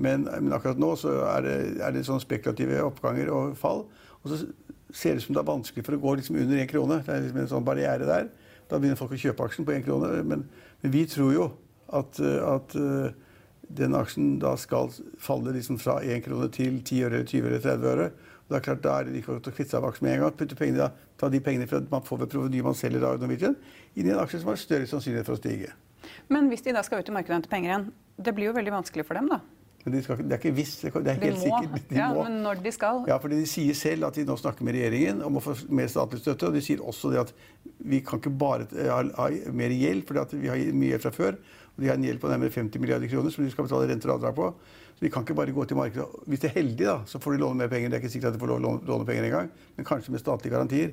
Men, 0.00 0.24
men 0.30 0.52
akkurat 0.56 0.80
nå 0.80 0.94
så 0.96 1.12
er 1.34 1.44
det, 1.44 1.56
er 1.84 1.94
det 1.94 2.06
sånn 2.08 2.22
spekulative 2.22 2.82
oppganger 2.86 3.32
og 3.34 3.56
fall. 3.60 3.84
Og 4.22 4.32
så 4.32 4.44
ser 4.92 5.14
det 5.14 5.22
ut 5.22 5.26
som 5.28 5.36
det 5.36 5.42
er 5.42 5.50
vanskelig 5.50 5.84
for 5.86 5.96
å 5.96 6.02
gå 6.02 6.14
liksom 6.20 6.38
under 6.40 6.60
én 6.62 6.70
krone. 6.70 7.00
Det 7.04 7.14
er 7.14 7.24
liksom 7.26 7.42
en 7.42 7.50
sånn 7.50 7.66
barriere 7.66 8.08
der. 8.08 8.30
Da 8.70 8.78
begynner 8.78 8.98
folk 8.98 9.16
å 9.16 9.20
kjøpe 9.20 9.46
aksjen 9.46 9.66
på 9.66 9.74
én 9.74 9.84
krone. 9.84 10.12
Men, 10.22 10.46
men, 10.82 10.94
vi 10.94 11.04
tror 11.10 11.34
jo 11.34 11.50
at, 11.96 12.20
at 12.22 12.76
den 13.76 13.94
aksjen 13.94 14.38
da 14.42 14.56
skal 14.58 14.90
falle 15.22 15.54
liksom 15.54 15.78
fra 15.80 16.00
1 16.02 16.24
krone 16.24 16.48
til 16.54 16.80
10 16.82 17.04
øre, 17.06 17.22
20 17.24 17.50
øre, 17.50 17.60
30 17.62 17.90
øre. 17.92 18.08
Og 18.10 18.54
det 18.54 18.58
er 18.58 18.64
klart, 18.66 18.82
Da 18.82 18.96
er 18.98 19.06
det 19.06 19.20
ikke 19.20 19.36
godt 19.36 19.52
å 19.52 19.54
kvitte 19.54 19.70
seg 19.70 19.78
av 19.78 19.90
aksjen 19.92 20.08
med 20.08 20.16
en 20.16 20.24
gang. 20.24 20.34
Putte 20.40 20.58
pengene, 20.58 20.88
da, 20.88 21.12
ta 21.20 21.28
de 21.30 21.40
pengene 21.44 21.68
fra 21.70 21.82
man 21.90 22.02
får 22.02 22.24
ved 22.24 22.32
proveny 22.32 22.64
man 22.66 22.74
selger 22.74 23.06
av 23.06 23.22
Norwegian, 23.22 23.54
inn 23.94 24.10
i 24.10 24.10
en 24.10 24.18
aksje 24.24 24.42
som 24.42 24.50
har 24.50 24.58
større 24.58 24.90
sannsynlighet 24.90 25.30
for 25.30 25.38
å 25.38 25.42
stige. 25.42 25.70
Men 26.32 26.50
hvis 26.50 26.66
de 26.66 26.74
da 26.74 26.82
skal 26.82 27.04
ut 27.04 27.08
i 27.08 27.14
markedet 27.14 27.36
og 27.36 27.40
hente 27.42 27.52
penger 27.52 27.70
igjen, 27.70 27.88
det 28.18 28.34
blir 28.34 28.50
jo 28.50 28.56
veldig 28.56 28.74
vanskelig 28.74 29.06
for 29.06 29.20
dem, 29.20 29.30
da? 29.30 29.40
Men 29.80 29.94
de 29.94 30.00
skal, 30.04 30.18
det 30.20 30.34
er 30.34 30.40
ikke 30.42 30.52
visst, 30.52 30.82
det 30.82 30.90
er 30.92 31.22
helt 31.22 31.22
de 31.22 31.30
må, 31.30 31.44
sikkert. 31.46 31.86
De 31.88 31.96
ja, 31.96 32.08
må. 32.12 32.24
Men 32.26 32.42
når 32.44 32.58
de 32.66 32.72
skal? 32.74 32.98
Ja, 33.08 33.16
fordi 33.22 33.38
De 33.40 33.46
sier 33.48 33.76
selv 33.78 34.10
at 34.10 34.18
de 34.18 34.26
nå 34.28 34.36
snakker 34.36 34.66
med 34.66 34.76
regjeringen 34.76 35.22
om 35.24 35.38
å 35.40 35.44
få 35.44 35.54
mer 35.72 35.88
statlig 35.88 36.20
støtte. 36.20 36.50
Og 36.50 36.58
de 36.58 36.60
sier 36.64 36.82
også 36.84 37.14
det 37.14 37.22
at 37.22 37.32
vi 37.78 38.02
kan 38.04 38.20
ikke 38.20 38.34
bare 38.42 38.66
ha 38.76 39.30
mer 39.56 39.72
gjeld, 39.72 40.04
for 40.08 40.36
vi 40.36 40.52
har 40.52 40.60
mye 40.76 40.92
gjeld 40.92 41.06
fra 41.06 41.14
før. 41.16 41.40
De 41.80 41.88
har 41.88 41.96
en 41.98 42.04
gjeld 42.04 42.20
på 42.20 42.28
nærmere 42.30 42.52
50 42.52 42.82
milliarder 42.82 43.08
kroner 43.10 43.32
som 43.32 43.44
de 43.44 43.52
skal 43.52 43.66
betale 43.66 43.88
renter 43.90 44.12
og 44.12 44.18
avdrag 44.18 44.36
på. 44.36 44.50
Så 44.98 45.06
de 45.06 45.10
kan 45.12 45.24
ikke 45.24 45.38
bare 45.38 45.54
gå 45.56 45.64
til 45.64 45.78
markedet. 45.78 46.06
Hvis 46.28 46.42
de 46.42 46.50
er 46.50 46.56
heldige, 46.58 46.86
da, 46.92 46.98
så 47.08 47.18
får 47.22 47.34
de 47.34 47.40
låne 47.40 47.62
mer 47.62 47.72
penger. 47.72 47.88
Det 47.88 47.98
er 47.98 48.04
ikke 48.04 48.12
sikkert 48.12 48.34
at 48.34 48.36
de 48.36 48.42
får 48.42 48.52
låne, 48.52 48.84
låne 48.88 49.08
penger 49.08 49.28
engang, 49.30 49.50
men 49.76 49.88
kanskje 49.88 50.12
med 50.12 50.20
statlige 50.20 50.52
garantier. 50.52 50.92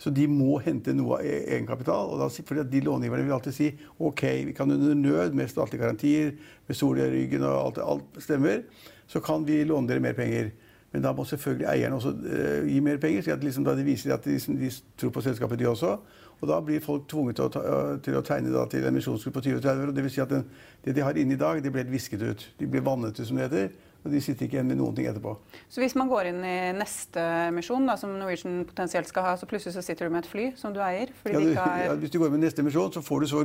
Så 0.00 0.10
de 0.10 0.24
må 0.28 0.58
hente 0.64 0.94
noe 0.96 1.18
av 1.18 1.26
e-, 1.28 1.44
egenkapital. 1.54 2.10
og 2.14 2.22
da, 2.22 2.28
fordi 2.28 2.64
De 2.72 2.82
långiverne 2.88 3.26
vil 3.26 3.36
alltid 3.36 3.54
si 3.56 3.70
ok, 3.98 4.22
vi 4.48 4.56
kan 4.56 4.70
under 4.70 4.94
nød, 4.94 5.36
med 5.36 5.50
statlige 5.50 5.84
garantier, 5.84 6.34
med 6.66 6.76
sol 6.76 6.98
i 6.98 7.10
ryggen 7.12 7.44
og 7.44 7.54
alt, 7.60 7.78
alt 7.84 8.22
stemmer, 8.24 8.64
så 9.06 9.20
kan 9.20 9.44
vi 9.46 9.62
låne 9.64 9.88
dere 9.88 10.02
mer 10.02 10.16
penger. 10.16 10.50
Men 10.94 11.02
da 11.02 11.10
må 11.10 11.24
selvfølgelig 11.26 11.66
eierne 11.66 11.96
også 11.98 12.12
uh, 12.14 12.66
gi 12.70 12.80
mer 12.86 13.00
penger, 13.02 13.24
så 13.26 13.38
liksom, 13.42 13.64
da 13.66 13.74
de 13.74 13.86
viser 13.86 14.14
at 14.14 14.26
de, 14.28 14.36
de, 14.38 14.68
tror 15.00 15.10
på 15.10 15.24
selskapet, 15.24 15.58
de 15.58 15.66
også. 15.66 15.96
Og 16.38 16.50
da 16.50 16.60
blir 16.62 16.82
folk 16.84 17.08
tvunget 17.10 17.38
til 17.38 17.48
å, 17.48 17.50
ta, 17.50 17.62
til 18.04 18.18
å 18.18 18.22
tegne 18.26 18.52
da, 18.54 18.62
til 18.70 18.86
emisjonsgruppe 18.86 19.40
på 19.40 19.48
20-30 19.48 19.88
år. 19.88 19.92
Det 19.96 20.04
vil 20.04 20.12
si 20.14 20.22
at 20.22 20.30
den, 20.30 20.44
det 20.84 20.94
de 20.94 21.02
har 21.02 21.18
inne 21.18 21.34
i 21.34 21.40
dag, 21.40 21.58
det 21.64 21.72
blir 21.74 21.90
visket 21.90 22.22
ut. 22.22 22.46
De 22.60 22.68
blir 22.70 22.84
vannet 22.86 23.18
ut, 23.18 23.26
som 23.26 23.40
det 23.40 23.48
heter. 23.48 23.74
Og 24.04 24.12
de 24.12 24.20
sitter 24.20 24.44
ikke 24.44 24.58
igjen 24.58 24.68
med 24.68 24.76
noen 24.76 24.92
ting 24.94 25.06
etterpå. 25.08 25.30
Så 25.72 25.80
hvis 25.80 25.94
man 25.96 26.10
går 26.10 26.28
inn 26.28 26.42
i 26.44 26.56
neste 26.76 27.22
emisjon, 27.48 27.86
da, 27.88 27.94
som 27.96 28.12
Norwegian 28.20 28.58
potensielt 28.68 29.08
skal 29.08 29.24
ha, 29.24 29.36
så 29.40 29.48
plutselig 29.48 29.72
så 29.78 29.84
sitter 29.86 30.10
du 30.10 30.12
med 30.12 30.26
et 30.26 30.28
fly 30.28 30.50
som 30.60 30.74
du 30.76 30.82
eier? 30.84 31.14
Ja, 31.24 31.40
du, 31.40 31.54
ja, 31.56 31.94
hvis 32.02 32.12
du 32.12 32.18
går 32.20 32.28
inn 32.28 32.36
med 32.36 32.44
neste 32.44 32.60
emisjon, 32.60 32.92
så 32.92 33.00
får 33.02 33.24
du, 33.24 33.30
så, 33.30 33.44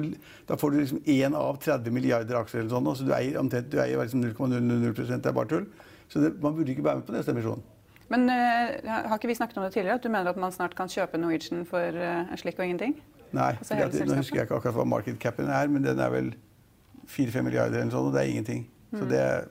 da 0.50 0.60
får 0.60 0.76
du 0.76 0.82
liksom 0.82 1.00
1 1.06 1.38
av 1.40 1.62
30 1.64 1.96
milliarder 1.96 2.42
aksjer 2.42 2.66
eller 2.66 2.74
sånn. 2.76 2.92
Så 3.00 3.08
du 3.08 3.16
eier 3.16 3.40
omtrent 3.40 3.72
du 3.72 3.80
eier 3.80 4.04
liksom 4.04 4.26
0,000 4.28 5.16
det 5.16 5.32
er 5.32 5.38
bare 5.40 5.54
tull. 5.56 5.70
Så 6.10 6.24
det, 6.24 6.34
man 6.42 6.56
burde 6.58 6.74
ikke 6.74 6.84
være 6.84 7.02
med 7.02 7.08
på 7.08 7.14
neste 7.14 7.32
emisjon. 7.36 7.62
Men 8.10 8.26
uh, 8.30 8.90
har 8.90 9.16
ikke 9.18 9.30
vi 9.30 9.38
snakket 9.38 9.58
om 9.58 9.64
det 9.68 9.74
tidligere? 9.76 10.00
At 10.02 10.04
du 10.04 10.10
mener 10.10 10.32
at 10.32 10.38
man 10.42 10.52
snart 10.52 10.76
kan 10.76 10.90
kjøpe 10.90 11.18
Norwegian 11.22 11.66
for 11.70 11.94
uh, 11.94 12.32
en 12.32 12.42
slik 12.42 12.58
og 12.58 12.66
ingenting? 12.66 12.98
Nei, 13.32 13.54
altså, 13.62 14.06
nå 14.10 14.16
husker 14.18 14.40
jeg 14.40 14.48
ikke 14.48 14.58
akkurat 14.58 14.78
hva 14.80 14.86
market 14.90 15.20
capen 15.22 15.52
er, 15.54 15.70
men 15.70 15.86
den 15.86 16.00
er 16.02 16.10
vel 16.10 16.32
4-5 17.10 17.46
milliarder 17.46 17.78
eller 17.78 17.90
noe 17.90 17.94
sånt, 17.94 18.10
og 18.10 18.16
det 18.16 18.24
er 18.24 18.32
ingenting. 18.32 18.64
Mm. 18.90 19.00
Så 19.00 19.10
det 19.10 19.20
er, 19.22 19.44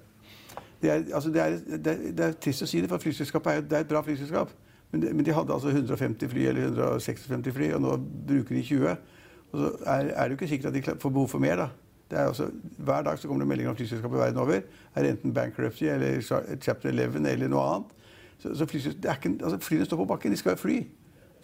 det 0.83 0.91
er, 0.91 1.05
altså 1.15 1.31
det, 1.31 1.43
er, 1.43 1.79
det, 1.85 2.25
er, 2.25 2.35
trist 2.43 2.67
å 2.67 2.69
si 2.71 2.83
det, 2.83 2.91
for 2.91 3.03
flyselskapet 3.03 3.53
er, 3.53 3.62
det 3.62 3.79
er 3.79 3.87
et 3.87 3.93
bra 3.93 4.03
flyselskap. 4.03 4.50
Men, 4.91 5.05
men, 5.12 5.23
de 5.27 5.35
hadde 5.37 5.55
altså 5.55 5.71
150 5.71 6.31
fly 6.33 6.49
eller 6.50 6.73
156 6.73 7.55
fly, 7.55 7.71
og 7.77 7.85
nå 7.85 7.95
bruker 8.29 8.59
de 8.59 8.65
20. 8.67 9.15
Og 9.53 9.62
så 9.62 9.71
er, 9.85 10.11
er 10.11 10.23
det 10.23 10.35
jo 10.35 10.41
ikke 10.41 10.50
sikkert 10.50 10.73
at 10.73 10.79
de 10.79 11.00
får 11.03 11.15
behov 11.15 11.29
for 11.29 11.45
mer. 11.45 11.62
da. 11.62 11.69
Det 12.09 12.19
er 12.19 12.27
altså, 12.27 12.49
hver 12.79 13.03
dag 13.03 13.19
kommer 13.21 13.45
det 13.45 13.49
meldinger 13.49 13.71
om 13.71 13.77
flyselskaper 13.77 14.17
verden 14.17 14.41
over. 14.41 14.61
Er 14.95 15.09
enten 15.11 15.35
bankruptcy 15.35 15.85
eller 15.85 16.21
chapter 16.61 16.88
11 16.88 17.29
eller 17.29 17.49
noe 17.53 17.65
annet. 17.69 17.95
Så, 18.38 18.55
så 18.55 18.65
ikke, 18.65 19.35
altså 19.43 19.59
Flyene 19.61 19.85
står 19.85 19.97
på 19.97 20.05
bakken. 20.05 20.33
De 20.33 20.37
skal 20.37 20.57
jo 20.57 20.62
fly. 20.62 20.79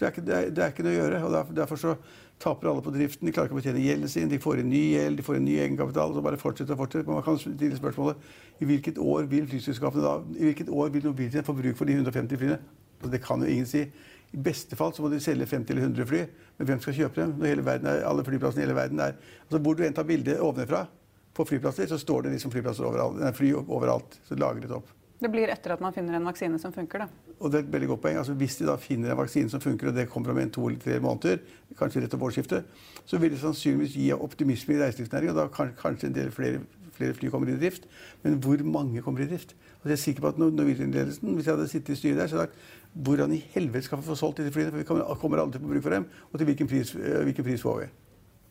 Det 0.01 0.07
er, 0.07 0.11
ikke, 0.11 0.27
det, 0.27 0.35
er, 0.35 0.51
det 0.51 0.63
er, 0.63 0.71
ikke, 0.73 0.83
noe 0.83 0.93
å 0.93 0.97
gjøre. 0.97 1.19
og 1.23 1.33
derfor, 1.33 1.55
derfor, 1.55 1.99
taper 2.43 2.69
alle 2.69 2.83
på 2.83 2.91
driften. 2.91 3.29
De 3.29 3.33
klarer 3.33 3.47
ikke 3.47 3.55
å 3.55 3.61
betjene 3.61 3.83
gjelden 3.85 4.11
sin. 4.11 4.31
De 4.31 4.41
får 4.43 4.63
en 4.63 4.71
ny 4.71 4.81
gjeld, 4.91 5.19
de 5.21 5.27
får 5.27 5.37
en 5.39 5.45
ny 5.47 5.53
egenkapital. 5.55 6.15
Så 6.15 6.25
bare 6.25 6.41
fortsetter 6.41 6.75
og 6.75 6.81
fortsetter. 6.83 7.07
Men 7.07 7.21
man 7.21 7.27
kan 7.27 7.39
stille 7.39 7.79
spørsmålet 7.79 8.25
i 8.59 8.69
hvilket 8.71 8.99
år 8.99 9.29
vil 9.31 9.47
flyselskapene 9.51 10.03
da, 10.03 10.17
i 10.35 10.49
hvilket 10.49 10.73
år 10.73 10.91
vil 10.95 11.07
Norwegian 11.07 11.47
få 11.47 11.55
bruk 11.61 11.79
for 11.79 11.91
de 11.91 11.95
150 12.01 12.43
flyene? 12.43 12.59
Og 13.05 13.13
det 13.13 13.23
kan 13.23 13.43
jo 13.43 13.53
ingen 13.53 13.71
si. 13.71 13.85
I 14.35 14.41
beste 14.43 14.75
fall 14.79 14.91
så 14.95 15.05
må 15.05 15.13
de 15.13 15.21
selge 15.23 15.47
50 15.47 15.71
eller 15.71 15.87
100 15.87 16.11
fly. 16.11 16.25
Men 16.59 16.69
hvem 16.69 16.83
skal 16.83 16.97
kjøpe 16.99 17.21
dem? 17.21 17.37
Når 17.39 17.63
verden 17.67 17.91
er, 17.91 18.03
alle 18.09 18.27
flyplassene 18.27 18.65
i 18.65 18.67
hele 18.67 18.77
verden 18.77 19.03
er 19.05 19.15
altså 19.45 19.61
Hvor 19.63 19.79
du 19.79 19.85
enn 19.87 19.95
tar 19.95 20.09
bildet 20.09 20.43
ovenfra, 20.43 20.85
på 21.35 21.47
flyplasser 21.49 21.89
så 21.91 21.99
står 21.99 22.27
det 22.27 22.37
liksom 22.37 22.53
flyplasser 22.55 22.87
overalt, 22.87 23.19
nei, 23.19 23.33
fly 23.35 23.53
overalt. 23.59 24.19
Så 24.27 24.39
lagret 24.39 24.75
opp. 24.75 24.91
Det 25.23 25.31
blir 25.33 25.51
etter 25.51 25.73
at 25.75 25.83
man 25.83 25.95
finner 25.95 26.19
en 26.19 26.27
vaksine 26.29 26.59
som 26.61 26.75
funker, 26.75 27.05
da. 27.05 27.35
Og 27.39 27.51
det 27.51 27.59
er 27.59 27.65
et 27.65 27.73
veldig 27.73 27.89
godt 27.95 28.03
poeng. 28.05 28.19
Altså, 28.21 28.35
hvis 28.39 28.59
de 28.59 28.67
da 28.69 28.75
finner 28.79 29.15
en 29.15 29.19
vaksine 29.19 29.51
som 29.51 29.63
funker, 29.63 29.91
og 29.91 29.97
det 29.97 30.09
kommer 30.11 30.35
om 30.35 30.41
en 30.43 30.53
to 30.53 30.67
eller 30.69 30.83
tre 30.83 30.99
måneder, 31.03 31.43
kanskje 31.79 32.05
rett 32.05 32.15
over 32.17 32.29
årsskiftet, 32.29 32.67
så 33.07 33.21
vil 33.23 33.35
det 33.35 33.41
sannsynligvis 33.43 33.97
gi 33.99 34.09
optimisme 34.15 34.77
i 34.77 34.81
reiselivsnæringen. 34.83 35.35
Og 35.35 35.41
da 35.41 35.47
kan 35.55 35.73
kanskje 35.79 36.11
en 36.11 36.17
del 36.19 36.31
flere, 36.35 36.61
flere, 36.95 37.17
fly 37.19 37.31
kommer 37.33 37.51
i 37.51 37.57
drift. 37.59 37.89
Men 38.23 38.39
hvor 38.43 38.63
mange 38.67 39.03
kommer 39.07 39.25
i 39.25 39.29
drift? 39.31 39.57
Altså, 39.81 39.89
jeg 39.91 39.99
er 39.99 40.05
sikker 40.05 40.27
på 40.27 40.35
at 40.35 40.43
Norwegian-ledelsen, 40.43 41.35
hvis 41.35 41.47
jeg 41.47 41.57
hadde 41.57 41.69
sittet 41.73 41.97
i 41.97 42.01
styret 42.03 42.21
der, 42.21 42.31
så 42.31 42.37
hadde 42.37 42.51
jeg 42.51 42.55
sagt 42.55 42.84
hvordan 42.95 43.33
i 43.35 43.43
helvete 43.55 43.89
skal 43.89 43.99
vi 44.01 44.07
få 44.07 44.17
solgt 44.19 44.41
disse 44.43 44.55
flyene? 44.55 44.71
For 44.71 44.83
vi 44.83 44.87
kommer 45.21 45.43
aldri 45.43 45.59
til 45.59 45.67
å 45.67 45.69
bruke 45.69 45.81
bruk 45.81 45.87
for 45.89 45.97
dem. 45.97 46.09
Og 46.31 46.39
til 46.39 46.51
hvilken 46.51 46.71
pris, 46.71 46.95
eh, 46.95 47.21
hvilken 47.27 47.47
pris 47.47 47.63
får 47.63 47.79
vi? 47.83 47.93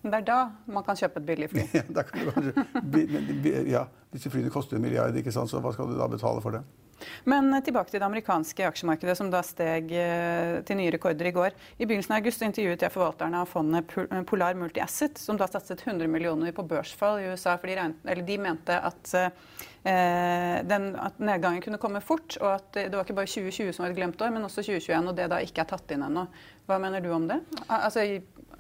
Men 0.04 0.12
det 0.12 0.20
er 0.20 0.28
da 0.28 0.40
man 0.68 0.84
kan 0.84 1.00
kjøpe 1.00 1.22
et 1.22 1.28
billig 1.28 1.50
fly. 1.54 1.64
ja, 1.80 1.84
da 1.88 2.04
kan 2.04 2.26
du 2.26 2.32
kanskje, 2.36 3.68
ja, 3.72 3.86
disse 4.12 4.32
flyene 4.32 4.52
koster 4.52 4.76
en 4.76 4.84
milliard, 4.84 5.16
ikke 5.16 5.32
sant? 5.32 5.52
så 5.52 5.64
hva 5.64 5.72
skal 5.72 5.88
du 5.88 5.96
da 6.00 6.10
betale 6.12 6.44
for 6.44 6.58
det? 6.58 6.64
Men 7.28 7.48
eh, 7.54 7.64
tilbake 7.64 7.92
til 7.92 8.02
det 8.02 8.08
amerikanske 8.08 8.68
aksjemarkedet, 8.68 9.16
som 9.20 9.32
da 9.32 9.40
steg 9.48 9.92
eh, 9.96 10.60
til 10.68 10.80
nye 10.80 10.92
rekorder 10.92 11.32
i 11.32 11.34
går. 11.36 11.56
I 11.80 11.88
begynnelsen 11.88 12.18
av 12.18 12.20
august 12.20 12.44
intervjuet 12.44 12.84
jeg 12.84 12.94
forvalterne 12.94 13.44
av 13.44 13.52
fondet 13.52 13.96
Polar 14.28 14.60
Multi-Asset, 14.60 15.20
som 15.24 15.40
da 15.40 15.48
satset 15.48 15.86
100 15.88 16.12
millioner 16.12 16.52
på 16.56 16.68
børsfall 16.68 17.24
i 17.24 17.30
USA. 17.32 17.56
for 17.58 17.72
de, 17.72 18.28
de 18.28 18.38
mente 18.44 18.80
at, 18.92 19.16
den, 19.84 20.86
at, 20.96 21.18
nedgangen 21.20 21.64
kunne 21.66 21.80
komme 21.82 22.00
fort, 22.00 22.38
og 22.40 22.54
at 22.54 22.70
det 22.78 22.94
var 22.94 23.04
ikke 23.04 23.18
bare 23.18 23.28
2020 23.28 23.74
som 23.76 23.84
var 23.84 23.92
et 23.92 23.98
glemt 23.98 24.22
år, 24.24 24.32
men 24.32 24.48
også 24.48 24.64
2021, 24.64 25.10
og 25.12 25.18
det 25.18 25.26
da 25.34 25.42
ikke 25.44 25.66
er 25.66 25.72
tatt 25.74 25.92
inn 25.92 26.06
ennå. 26.08 26.24
Hva 26.70 26.78
mener 26.80 27.04
du 27.04 27.10
om 27.12 27.26
det? 27.28 27.42
Altså, 27.68 28.06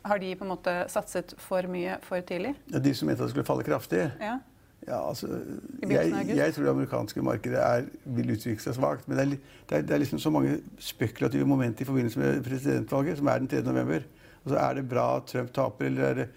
har 0.04 0.20
de 0.20 0.34
på 0.36 0.44
en 0.44 0.52
måte 0.52 0.74
satset 0.92 1.36
for 1.40 1.64
mye 1.72 1.96
for 2.04 2.24
tidlig? 2.28 2.58
Ja, 2.74 2.82
de 2.84 2.92
som 2.98 3.08
mente 3.08 3.24
at 3.24 3.30
det 3.30 3.36
skulle 3.38 3.48
falle 3.48 3.68
kraftig? 3.68 4.10
Ja. 4.20 4.42
Ja, 4.84 4.98
altså, 5.08 5.28
jeg, 5.88 6.12
jeg, 6.36 6.54
tror 6.54 6.66
det 6.66 6.72
amerikanske 6.74 7.22
markedet 7.24 7.60
er, 7.60 7.86
vil 8.18 8.34
utvikle 8.34 8.64
seg 8.66 8.76
svakt. 8.76 9.08
Men 9.08 9.16
det 9.16 9.24
er, 9.24 9.30
det, 9.70 9.78
er, 9.78 9.86
det 9.88 9.96
er, 9.96 10.02
liksom 10.04 10.20
så 10.20 10.32
mange 10.34 10.58
spekulative 10.82 11.48
momenter 11.48 11.86
i 11.86 11.88
forbindelse 11.88 12.20
med 12.20 12.42
presidentvalget, 12.44 13.22
som 13.22 13.30
er 13.32 13.40
den 13.40 13.48
3. 13.54 13.62
november. 13.64 14.04
Altså, 14.44 14.58
er 14.60 14.80
det 14.80 14.84
bra 14.92 15.06
at 15.22 15.32
Trump 15.32 15.54
taper, 15.56 15.88
eller 15.88 16.10
er 16.10 16.20
det, 16.20 16.28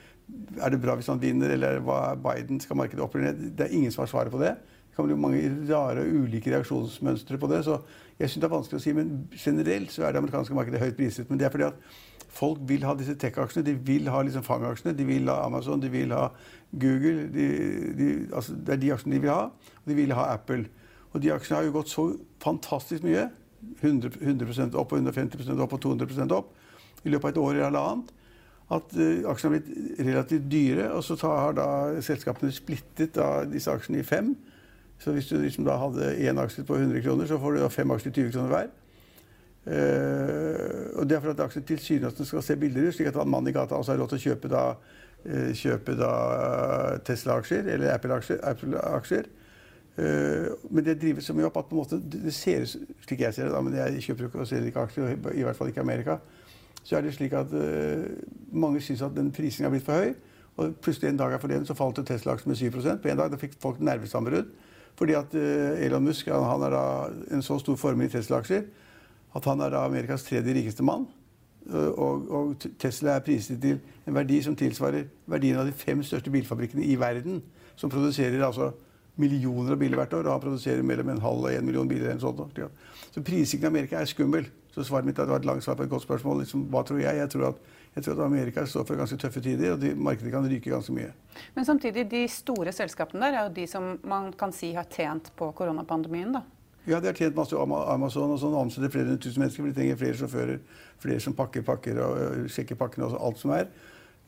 er 0.63 0.75
det 0.75 0.81
bra 0.83 0.95
hvis 0.99 1.11
han 1.11 1.23
vinner, 1.23 1.57
eller 1.57 1.83
hva 1.83 2.01
Biden 2.23 2.63
skal 2.63 2.79
markedet 2.79 3.03
opp 3.03 3.19
eller 3.19 3.33
ned? 3.33 3.51
Det 3.59 3.67
er 3.67 3.75
ingen 3.75 3.95
som 3.95 4.05
har 4.05 4.13
svaret 4.15 4.35
på 4.35 4.43
det. 4.43 4.55
Det 4.97 5.03
kan 5.03 5.11
bli 5.11 5.17
mange 5.21 5.41
rare 5.69 6.07
og 6.07 6.23
ulike 6.25 6.49
reaksjonsmønstre 6.55 7.37
på 7.37 7.49
det. 7.51 7.59
Så 7.67 7.75
jeg 8.17 8.31
syns 8.31 8.41
det 8.41 8.47
er 8.49 8.53
vanskelig 8.55 8.79
å 8.79 8.85
si. 8.87 8.95
Men 8.97 9.11
generelt 9.37 9.93
så 9.93 10.07
er 10.07 10.15
det 10.15 10.23
amerikanske 10.23 10.57
markedet 10.57 10.81
høyt 10.81 10.97
priset. 10.97 11.29
Men 11.29 11.37
det 11.37 11.45
er 11.45 11.53
fordi 11.53 11.67
at 11.67 11.99
folk 12.33 12.63
vil 12.65 12.87
ha 12.89 12.95
disse 12.97 13.13
tech-aksjene. 13.21 13.67
De 13.67 13.75
vil 13.91 14.09
ha 14.09 14.23
liksom 14.25 14.47
fangaksjene. 14.47 14.97
De 14.97 15.05
vil 15.05 15.29
ha 15.29 15.43
Amazon, 15.45 15.83
de 15.85 15.93
vil 15.93 16.17
ha 16.17 16.31
Google. 16.73 17.27
De, 17.35 17.45
de, 17.99 18.09
altså 18.33 18.57
det 18.57 18.73
er 18.73 18.83
de 18.87 18.95
aksjene 18.97 19.19
de 19.19 19.23
vil 19.27 19.35
ha. 19.35 19.51
Og 19.83 19.93
de 19.93 19.99
vil 20.01 20.17
ha 20.17 20.31
Apple. 20.33 20.65
Og 21.13 21.21
de 21.21 21.35
aksjene 21.37 21.61
har 21.61 21.69
jo 21.69 21.77
gått 21.77 21.93
så 21.93 22.07
fantastisk 22.47 23.05
mye. 23.05 23.29
100, 23.83 24.17
100 24.23 24.81
opp 24.81 24.97
og 24.97 25.05
150% 25.05 25.61
opp 25.61 25.77
og 25.77 25.85
200 25.85 26.33
opp 26.41 26.55
i 27.05 27.13
løpet 27.13 27.29
av 27.29 27.33
et 27.35 27.45
år 27.45 27.53
eller 27.53 27.69
halvannet. 27.69 28.17
At 28.73 28.97
uh, 28.97 29.29
aksjene 29.29 29.53
har 29.53 29.59
blitt 29.59 30.05
relativt 30.09 30.51
dyre. 30.57 30.91
Og 30.97 31.05
så 31.05 31.21
har 31.21 31.57
da 31.61 31.71
selskapene 32.01 32.49
splittet 32.55 33.19
da, 33.21 33.45
disse 33.45 33.69
aksjene 33.69 34.01
i 34.01 34.07
fem. 34.15 34.33
Så 34.99 35.13
hvis 35.13 35.29
du 35.29 35.37
liksom 35.39 35.67
da 35.67 35.77
hadde 35.81 36.15
én 36.25 36.39
aksje 36.41 36.65
på 36.65 36.77
100 36.77 37.03
kroner, 37.05 37.29
så 37.29 37.39
får 37.39 37.57
du 37.57 37.61
da 37.61 37.71
fem 37.73 37.91
aksjer 37.91 38.13
20 38.13 38.33
kroner 38.33 38.53
hver. 38.53 38.69
Uh, 39.67 41.01
og 41.01 41.09
det 41.11 41.17
er 41.17 41.23
for 41.25 41.33
at 41.33 41.41
aksjen 41.43 41.65
tilsynelatende 41.67 42.27
skal 42.29 42.43
se 42.47 42.55
billigere 42.57 42.93
ut, 42.93 42.95
slik 42.95 43.09
at 43.11 43.17
mannen 43.27 43.51
i 43.51 43.55
gata 43.55 43.75
også 43.75 43.93
har 43.93 43.99
råd 43.99 44.13
til 44.13 44.21
å 44.21 44.25
kjøpe 44.29 44.51
da, 44.53 44.61
uh, 45.27 45.49
kjøpe 45.59 45.97
da 45.99 46.11
Tesla-aksjer 47.07 47.73
eller 47.75 47.91
Apple-aksjer. 47.97 48.39
Apple 48.47 48.79
uh, 48.79 50.53
men 50.71 50.87
det 50.87 51.01
drives 51.03 51.27
så 51.27 51.35
mye 51.35 51.49
opp 51.49 51.59
at 51.59 51.75
måte, 51.75 51.99
det 51.99 52.35
ser 52.35 52.63
ut 52.63 52.77
slik 53.09 53.25
jeg 53.25 53.35
ser 53.35 53.49
det, 53.49 53.57
da, 53.57 53.65
men 53.67 53.75
jeg 53.75 54.05
kjøper 54.07 54.29
ikke 54.29 54.45
og 54.45 54.49
selger 54.53 54.71
ikke 54.71 54.87
aksjer, 54.87 55.19
i 55.35 55.43
hvert 55.49 55.59
fall 55.59 55.73
ikke 55.73 55.83
i 55.83 55.87
Amerika, 55.89 56.21
så 56.87 57.01
er 57.01 57.03
det 57.03 57.17
slik 57.17 57.35
at 57.35 57.51
mange 58.55 58.79
syns 58.85 59.03
at 59.03 59.17
den 59.17 59.33
prisingen 59.35 59.67
har 59.67 59.75
blitt 59.75 59.89
for 59.89 59.99
høy. 59.99 60.15
Og 60.57 60.77
plutselig 60.79 61.11
en 61.11 61.19
dag 61.19 61.35
er 61.35 61.43
for 61.43 61.51
den, 61.51 61.67
så 61.67 61.75
falt 61.75 61.99
Tesla-aksjen 62.07 62.53
med 62.53 62.61
7% 62.63 63.03
På 63.03 63.11
en 63.11 63.19
dag 63.19 63.33
da 63.33 63.41
fikk 63.41 63.59
folk 63.61 63.83
nervesammenbrudd. 63.83 64.55
Fordi 64.97 65.13
at 65.13 65.35
Elon 65.37 66.05
Musk 66.05 66.29
han 66.33 66.63
er 66.65 66.73
da 66.73 66.85
en 67.37 67.43
så 67.45 67.59
stor 67.61 67.77
formue 67.77 68.09
i 68.09 68.13
Tesla-aksjer 68.13 68.65
at 69.37 69.45
han 69.45 69.61
er 69.61 69.73
da 69.73 69.85
Amerikas 69.85 70.25
tredje 70.25 70.55
rikeste 70.55 70.85
mann. 70.85 71.07
Øh, 71.71 71.91
og, 71.99 72.31
og, 72.31 72.57
Tesla 72.79 73.17
er 73.17 73.25
priset 73.27 73.61
til 73.61 73.79
en 74.07 74.15
verdi 74.15 74.41
som 74.43 74.57
tilsvarer 74.57 75.09
verdien 75.27 75.59
av 75.59 75.67
de 75.67 75.75
fem 75.77 76.03
største 76.03 76.31
bilfabrikkene 76.33 76.85
i 76.87 76.97
verden. 77.01 77.43
Som 77.77 77.91
produserer 77.93 78.45
altså 78.47 78.71
millioner 79.17 79.75
av 79.75 79.81
biler 79.81 80.01
hvert 80.01 80.15
år. 80.15 80.29
Og 80.29 80.33
han 80.33 80.45
produserer 80.45 80.83
mellom 80.83 81.11
en 81.13 81.25
halv 81.25 81.49
og 81.49 81.53
en 81.53 81.67
million 81.67 81.89
biler. 81.89 82.13
En 82.15 82.23
sånn, 82.23 82.71
Så 83.13 83.23
prisingen 83.23 83.65
i 83.65 83.73
Amerika 83.73 84.01
er 84.01 84.09
skummel. 84.09 84.49
Så 84.73 84.85
svaret 84.85 85.05
mitt 85.05 85.19
var 85.19 85.37
et 85.37 85.45
langt 85.45 85.65
svar 85.65 85.75
på 85.75 85.83
et 85.83 85.91
godt 85.91 86.03
spørsmål. 86.03 86.41
Liksom, 86.45 86.69
hva 86.71 86.83
tror 86.85 87.01
jeg? 87.01 87.17
Jeg 87.17 87.31
tror, 87.31 87.49
at, 87.49 87.57
jeg 87.97 88.05
tror, 88.05 88.19
at, 88.19 88.27
Amerika 88.27 88.67
står 88.69 88.85
for 88.85 89.01
ganske 89.01 89.17
tøffe 89.21 89.41
tider, 89.41 89.73
og 89.73 89.81
de, 89.81 89.95
markedet 89.97 90.33
kan 90.35 90.45
ryke 90.45 90.69
ganske 90.69 90.93
mye. 90.93 91.15
Men 91.57 91.65
samtidig, 91.65 92.05
de 92.11 92.27
store 92.29 92.75
selskapene 92.77 93.25
der 93.25 93.39
er 93.39 93.47
jo 93.49 93.55
de 93.57 93.65
som 93.71 93.95
man 94.05 94.29
kan 94.37 94.53
si 94.53 94.75
har 94.77 94.85
tjent 94.93 95.31
på 95.39 95.49
koronapandemien, 95.57 96.37
da? 96.37 96.45
Ja, 96.87 97.01
de 97.01 97.09
har 97.09 97.17
tjent 97.19 97.35
masse 97.35 97.57
Amazon 97.59 98.31
og 98.31 98.39
sånn, 98.39 98.55
ansetter 98.61 98.93
flere 98.93 99.15
enn 99.15 99.19
tusen 99.19 99.43
mennesker. 99.43 99.65
For 99.65 99.73
de 99.73 99.79
trenger 99.81 99.99
flere 99.99 100.19
sjåfører, 100.21 100.61
flere 101.03 101.23
som 101.25 101.35
pakker 101.35 101.65
pakker 101.67 101.99
og 102.05 102.21
uh, 102.21 102.45
sjekker 102.53 102.79
pakkene 102.79 103.09
og 103.09 103.17
alt 103.27 103.41
som 103.41 103.57
er. 103.57 103.67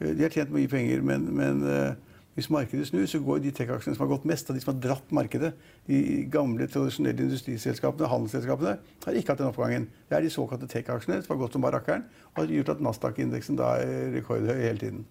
Uh, 0.01 0.11
de 0.11 0.25
har 0.25 0.33
tjent 0.35 0.51
mye 0.55 0.71
penger, 0.71 1.05
men, 1.07 1.29
men 1.39 1.63
uh, 1.69 2.08
hvis 2.39 2.51
markedet 2.55 2.87
snur, 2.87 3.03
så 3.11 3.19
går 3.19 3.41
de 3.43 3.51
tech-aksjene 3.51 3.97
som 3.97 4.05
har 4.05 4.13
gått 4.13 4.27
mest, 4.31 4.47
av 4.47 4.55
de 4.55 4.63
som 4.63 4.71
har 4.71 4.83
dratt 4.85 5.15
markedet, 5.17 5.51
de 5.89 5.99
gamle, 6.31 6.69
tradisjonelle 6.71 7.27
industriselskapene, 7.27 8.07
handelsselskapene, 8.13 8.77
har 9.03 9.19
ikke 9.19 9.35
hatt 9.35 9.43
den 9.43 9.51
oppgangen. 9.51 9.89
Det 10.07 10.15
er 10.15 10.23
de 10.23 10.31
såkalte 10.31 10.71
tech-aksjene 10.71 11.19
som 11.25 11.35
har 11.35 11.41
gått 11.43 11.59
som 11.59 11.67
barakkeren, 11.67 12.07
og 12.37 12.45
har 12.45 12.53
gjort 12.61 12.77
at 12.77 12.85
Nasdaq-indeksen 12.87 13.59
da 13.59 13.75
er 13.83 14.13
rekordhøy 14.15 14.55
hele 14.55 14.79
tiden. 14.85 15.03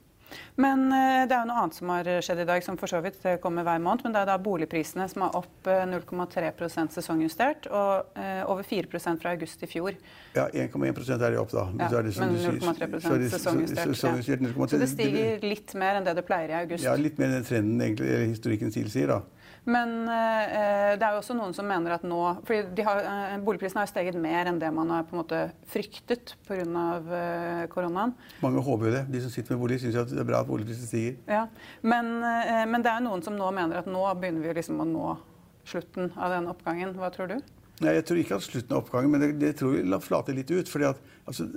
Men 0.58 0.88
eh, 0.90 1.24
det 1.30 1.36
er 1.36 1.44
jo 1.44 1.50
noe 1.52 1.62
annet 1.64 1.78
som 1.78 1.92
har 1.94 2.10
skjedd 2.26 2.42
i 2.42 2.48
dag, 2.50 2.64
som 2.66 2.78
for 2.80 2.90
så 2.90 3.02
vidt 3.06 3.22
kommer 3.44 3.66
hver 3.68 3.82
måned. 3.84 4.06
Men 4.06 4.16
det 4.16 4.24
er 4.24 4.30
da 4.32 4.38
boligprisene 4.42 5.06
som 5.12 5.26
er 5.28 5.38
opp 5.38 5.70
0,3 5.70 6.46
eh, 6.50 6.90
sesongjustert, 6.98 7.70
og 7.72 8.18
eh, 8.20 8.42
over 8.50 8.66
4% 8.68 9.22
fra 9.24 9.36
august 9.38 9.64
i 9.64 9.70
fjor. 9.70 9.98
Ja, 10.38 10.48
1,1% 10.50 11.14
er 11.18 11.36
de 11.36 11.42
opp, 11.42 11.54
da. 11.54 11.68
Ja, 11.78 12.04
men 12.04 12.38
0,3 12.38 13.32
sesongjustert. 13.38 13.96
Ja. 13.96 14.68
Så 14.68 14.82
det 14.82 14.92
stiger 14.92 15.46
litt 15.46 15.74
mer 15.78 16.00
enn 16.00 16.08
det 16.08 16.18
det 16.18 16.26
pleier 16.28 16.54
i 16.54 16.60
august? 16.64 16.86
Ja, 16.86 16.98
litt 17.00 17.22
mer 17.22 17.38
enn 17.38 17.48
trenden 17.48 17.82
egentlig, 17.84 18.14
historikken 18.34 18.74
tilsier. 18.74 19.14
da. 19.16 19.22
Men 19.68 20.06
eh, 20.08 20.94
det 20.96 21.04
er 21.04 21.16
jo 21.16 21.20
også 21.20 21.36
noen 21.36 21.52
som 21.56 21.68
mener 21.68 21.98
at 21.98 22.06
nå 22.08 22.20
fordi 22.48 22.84
har, 22.88 23.02
eh, 23.04 23.34
Boligprisene 23.44 23.82
har 23.82 23.88
jo 23.90 23.92
steget 23.92 24.16
mer 24.20 24.48
enn 24.48 24.62
det 24.62 24.70
man 24.72 24.94
har 24.94 25.04
på 25.08 25.16
en 25.16 25.20
måte 25.20 25.42
fryktet 25.68 26.38
pga. 26.48 26.64
Eh, 26.64 27.66
koronaen. 27.72 28.14
Mange 28.44 28.64
håper 28.64 28.88
jo 28.88 28.94
det. 28.96 29.04
De 29.12 29.22
som 29.26 29.34
sitter 29.34 29.56
med 29.56 29.66
bolig, 29.66 29.82
syns 29.84 29.98
det 30.14 30.22
er 30.24 30.28
bra 30.28 30.40
at 30.46 30.48
boligprisene 30.48 30.88
stiger. 30.88 31.20
Ja, 31.28 31.44
men, 31.84 32.16
men, 32.24 32.86
det 32.86 32.94
er 32.94 33.04
noen 33.04 33.24
som 33.26 33.36
nå 33.36 33.50
mener 33.56 33.82
at 33.82 33.92
nå 33.92 34.06
begynner 34.22 34.46
vi 34.46 34.56
liksom 34.56 34.80
å 34.84 34.88
nå 34.88 35.12
slutten 35.68 36.14
av 36.16 36.32
den 36.32 36.48
oppgangen. 36.48 36.96
Hva 36.96 37.12
tror 37.12 37.34
du? 37.34 37.38
Nei, 37.84 37.98
Jeg 38.00 38.08
tror 38.08 38.24
ikke 38.24 38.40
at 38.40 38.48
slutten 38.48 38.74
av 38.74 38.86
oppgangen, 38.86 39.12
men 39.12 39.26
det, 39.26 39.32
det 39.42 39.54
tror 39.60 39.76
jeg 39.78 40.04
flate 40.06 40.36
litt 40.36 40.52
ut. 40.54 40.72
fordi 40.72 40.88
at 40.94 41.02
altså, 41.28 41.50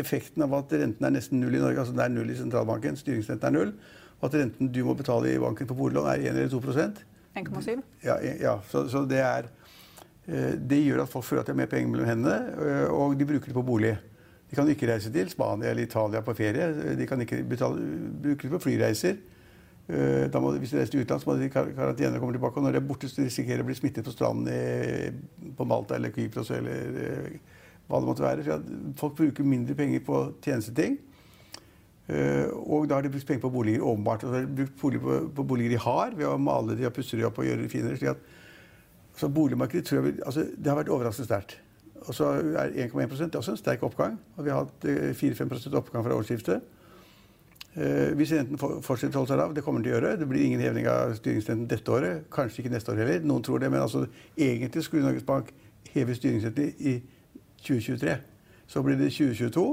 Effekten 0.00 0.48
av 0.48 0.56
at 0.62 0.72
renten 0.72 1.06
er 1.06 1.12
nesten 1.14 1.44
null 1.44 1.58
i 1.58 1.62
Norge, 1.62 1.84
altså 1.84 1.94
det 1.94 2.06
er 2.08 2.14
null 2.16 2.32
i 2.32 2.38
sentralbanken, 2.40 2.96
styringsrenten 2.98 3.50
er 3.52 3.58
null, 3.58 3.74
og 4.20 4.30
at 4.30 4.38
renten 4.40 4.72
du 4.72 4.80
må 4.86 4.96
betale 4.96 5.34
i 5.34 5.42
banken 5.42 5.68
på 5.68 5.76
boliglån 5.76 6.08
er 6.10 6.24
1 6.32 6.40
eller 6.40 6.54
2 6.54 6.62
1,7? 7.34 7.82
Ja, 8.04 8.16
ja 8.22 8.54
så, 8.70 8.88
så, 8.88 9.04
det 9.08 9.20
er 9.20 9.48
eh, 10.26 10.54
Det 10.58 10.80
gjør 10.84 11.04
at 11.04 11.12
folk 11.12 11.24
føler 11.24 11.42
at 11.42 11.50
de 11.50 11.54
har 11.54 11.60
mer 11.62 11.70
penger 11.70 11.92
mellom 11.92 12.08
hendene, 12.08 12.36
eh, 12.54 12.88
og 12.94 13.16
de 13.18 13.28
bruker 13.28 13.50
det 13.50 13.56
på 13.56 13.66
bolig. 13.66 13.94
De 14.50 14.56
kan 14.56 14.68
ikke 14.70 14.88
reise 14.90 15.10
til 15.12 15.30
Spania 15.30 15.70
eller 15.70 15.88
Italia 15.88 16.20
på 16.22 16.34
ferie. 16.36 16.96
De 16.98 17.06
kan 17.10 17.20
ikke 17.20 17.42
betale, 17.48 17.86
bruke 18.22 18.46
det 18.46 18.52
på 18.52 18.62
flyreiser. 18.68 19.16
Eh, 19.88 20.36
må, 20.40 20.52
hvis 20.60 20.70
de 20.70 20.78
reiser 20.78 20.92
til 20.94 21.02
utlandet, 21.02 21.24
så 21.24 21.30
må 21.30 21.36
de 21.40 21.48
i 21.48 21.54
karantene 21.54 22.14
og 22.14 22.22
komme 22.22 22.36
tilbake. 22.36 22.60
Og 22.60 22.68
når 22.68 22.76
de 22.76 22.82
er 22.82 22.86
borte, 22.86 23.10
så 23.10 23.24
risikerer 23.24 23.60
de 23.60 23.66
å 23.66 23.70
bli 23.72 23.78
smittet 23.80 24.06
på 24.06 24.14
stranden 24.14 25.18
på 25.58 25.66
Malta 25.68 25.98
eller 25.98 26.14
Kypros 26.14 26.52
eller 26.54 27.34
hva 27.88 27.98
det 28.00 28.08
måtte 28.08 28.24
være. 28.24 28.60
Folk 29.00 29.18
bruker 29.18 29.48
mindre 29.48 29.76
penger 29.76 30.04
på 30.06 30.22
tjenesteting. 30.44 31.00
Uh, 32.04 32.50
og 32.68 32.88
da 32.88 32.98
har 32.98 33.06
de 33.06 33.10
brukt 33.14 33.26
penger 33.26 33.40
på 33.46 33.52
boliger 33.54 33.84
åpenbart. 33.84 34.24
Og 34.24 34.30
så 34.30 34.38
har 34.38 34.46
de 34.46 34.56
brukt 34.60 34.80
boliger 34.80 35.04
på, 35.04 35.18
på, 35.36 35.46
boliger 35.54 35.76
de 35.76 35.82
har, 35.86 36.16
ved 36.18 36.28
å 36.28 36.38
male 36.38 36.76
de 36.76 36.88
og 36.88 36.96
pusse 36.96 37.16
de 37.16 37.24
opp 37.24 37.40
og 37.40 37.48
gjøre 37.48 37.64
de 37.64 37.72
finere. 37.72 37.96
slik 38.00 38.12
at 38.12 38.32
så 39.14 39.28
Boligmarkedet 39.30 39.86
tror 39.86 40.06
jeg, 40.06 40.14
altså, 40.26 40.44
det 40.58 40.70
har 40.70 40.78
vært 40.80 40.90
overraskende 40.90 41.28
sterkt. 41.28 41.58
Og 42.04 42.14
så 42.14 42.32
er 42.58 42.74
1,1 42.84 43.12
det 43.16 43.34
er 43.34 43.38
også 43.38 43.54
en 43.54 43.60
sterk 43.60 43.84
oppgang. 43.86 44.18
Og 44.36 44.44
vi 44.44 44.50
har 44.50 44.64
hatt 44.64 44.86
4-5 45.16 45.52
eh, 45.54 45.76
oppgang 45.78 46.04
fra 46.04 46.16
årsskiftet. 46.18 46.72
Uh, 47.74 48.12
hvis 48.18 48.30
renten 48.34 48.58
fortsetter 48.58 49.16
å 49.16 49.22
holde 49.22 49.32
seg 49.32 49.40
lav, 49.40 49.54
det 49.54 49.64
kommer 49.66 49.80
den 49.80 49.88
til 49.88 49.94
å 49.94 49.96
gjøre. 49.96 50.18
Det 50.20 50.28
blir 50.30 50.44
ingen 50.44 50.62
heving 50.62 50.90
av 50.90 51.14
styringsrenten 51.18 51.70
dette 51.70 51.94
året. 51.94 52.26
Kanskje 52.34 52.62
ikke 52.62 52.74
neste 52.74 52.92
år 52.92 53.00
heller. 53.02 53.24
Noen 53.26 53.46
tror 53.46 53.62
det. 53.62 53.70
Men 53.72 53.86
altså, 53.86 54.04
egentlig 54.36 54.84
skulle 54.84 55.06
Norges 55.06 55.26
Bank 55.26 55.54
heve 55.94 56.14
styringsrenten 56.18 56.74
i 56.78 56.98
2023. 57.64 58.18
Så 58.70 58.82
blir 58.82 59.00
det 59.00 59.10
2022. 59.14 59.66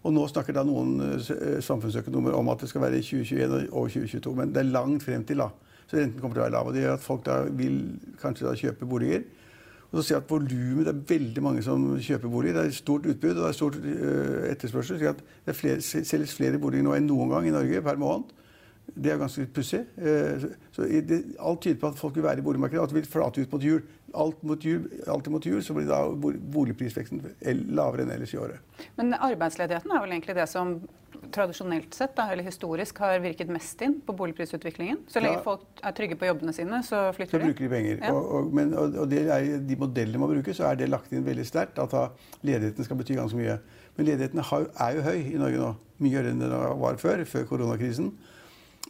Og 0.00 0.14
nå 0.16 0.22
snakker 0.30 0.56
da 0.56 0.64
noen 0.64 0.94
eh, 1.04 1.58
samfunnsøkonomer 1.64 2.36
om 2.36 2.48
at 2.52 2.62
det 2.62 2.70
skal 2.70 2.86
være 2.86 3.00
i 3.00 3.04
2021 3.04 3.68
og 3.68 3.90
2022. 3.92 4.36
Men 4.38 4.54
det 4.54 4.62
er 4.62 4.72
langt 4.72 5.04
frem 5.04 5.26
til. 5.28 5.42
da. 5.44 5.50
Så 5.90 5.98
renten 5.98 6.22
kommer 6.22 6.38
til 6.38 6.42
å 6.42 6.46
være 6.46 6.54
lav. 6.54 6.70
og 6.70 6.74
Det 6.74 6.84
gjør 6.84 6.96
at 6.96 7.04
folk 7.04 7.26
da 7.26 7.42
vil 7.44 7.76
kanskje 8.22 8.46
da 8.46 8.56
kjøpe 8.56 8.88
boliger. 8.88 9.26
Og 9.90 9.98
så 9.98 10.02
ser 10.06 10.14
jeg 10.14 10.22
at 10.22 10.30
volumet 10.30 10.86
Det 10.86 10.92
er 10.94 11.18
veldig 11.18 11.42
mange 11.42 11.62
som 11.66 11.86
kjøper 11.98 12.28
boliger. 12.30 12.60
Det 12.60 12.66
er 12.66 12.76
stort 12.78 13.06
utbud 13.10 13.30
og 13.30 13.40
det 13.42 13.48
er 13.48 13.58
stort 13.58 13.78
uh, 13.82 14.50
etterspørsel. 14.52 15.00
Så 15.00 15.14
det 15.46 15.56
flere, 15.58 15.80
selges 15.82 16.34
flere 16.34 16.60
boliger 16.62 16.86
nå 16.86 16.94
enn 16.94 17.10
noen 17.10 17.32
gang 17.34 17.48
i 17.48 17.54
Norge 17.54 17.82
per 17.82 17.98
måned. 17.98 18.30
Det 18.94 19.12
er 19.12 19.18
ganske 19.20 19.46
pussig. 19.54 19.80
Så 20.74 20.86
det, 20.88 21.20
alt 21.38 21.62
tyder 21.62 21.80
på 21.80 21.90
at 21.92 21.98
folk 21.98 22.16
vil 22.16 22.26
være 22.26 22.42
i 22.42 22.46
boligmarkedet. 22.46 22.82
At 22.82 22.94
det 22.94 23.00
vil 23.00 23.10
flate 23.10 23.44
ut 23.44 23.52
mot 23.52 23.64
jul. 23.64 23.82
Alt 24.14 24.40
mot 24.42 24.64
jul, 24.64 24.88
alltid 25.06 25.32
mot 25.32 25.46
jul 25.46 25.60
så 25.62 25.74
blir 25.76 25.86
da 25.86 26.00
boligprisveksten 26.54 27.20
lavere 27.70 28.02
enn 28.02 28.14
ellers 28.16 28.32
i 28.34 28.40
året. 28.42 28.58
Men 28.98 29.14
arbeidsledigheten 29.14 29.92
er 29.94 30.02
vel 30.02 30.16
egentlig 30.16 30.34
det 30.40 30.48
som 30.50 30.80
tradisjonelt 31.34 31.94
sett, 31.94 32.14
da, 32.16 32.26
eller 32.32 32.46
historisk, 32.46 32.98
har 33.04 33.20
virket 33.22 33.50
mest 33.52 33.82
inn 33.84 33.98
på 34.06 34.14
boligprisutviklingen. 34.16 35.02
Så 35.10 35.20
lenge 35.22 35.38
ja. 35.38 35.44
folk 35.44 35.82
er 35.84 35.94
trygge 35.96 36.16
på 36.18 36.28
jobbene 36.30 36.54
sine, 36.56 36.80
så 36.86 37.02
flytter 37.16 37.38
de. 37.38 37.44
Så 37.44 37.50
bruker 37.50 37.66
de 37.66 37.70
penger. 37.74 38.00
Ja. 38.00 38.14
Og, 38.14 38.30
og, 38.38 38.50
men, 38.56 38.72
og, 38.74 38.96
og 39.04 39.14
er, 39.14 39.52
de 39.68 39.78
modellene 39.78 40.22
man 40.22 40.32
bruker, 40.32 40.56
så 40.56 40.70
er 40.70 40.80
det 40.80 40.90
lagt 40.90 41.12
inn 41.14 41.26
veldig 41.26 41.46
sterkt 41.46 41.78
at 41.82 41.94
ledigheten 42.46 42.88
skal 42.88 42.98
bety 43.00 43.18
ganske 43.20 43.38
mye. 43.38 43.60
Men 43.98 44.08
ledigheten 44.08 44.42
er 44.42 44.96
jo 44.96 45.06
høy 45.06 45.18
i 45.20 45.38
Norge 45.38 45.62
nå. 45.62 45.70
Mye 46.00 46.16
høyere 46.16 46.32
enn 46.32 46.40
den 46.40 46.54
var 46.80 47.00
før, 47.00 47.24
før 47.28 47.48
koronakrisen. 47.50 48.14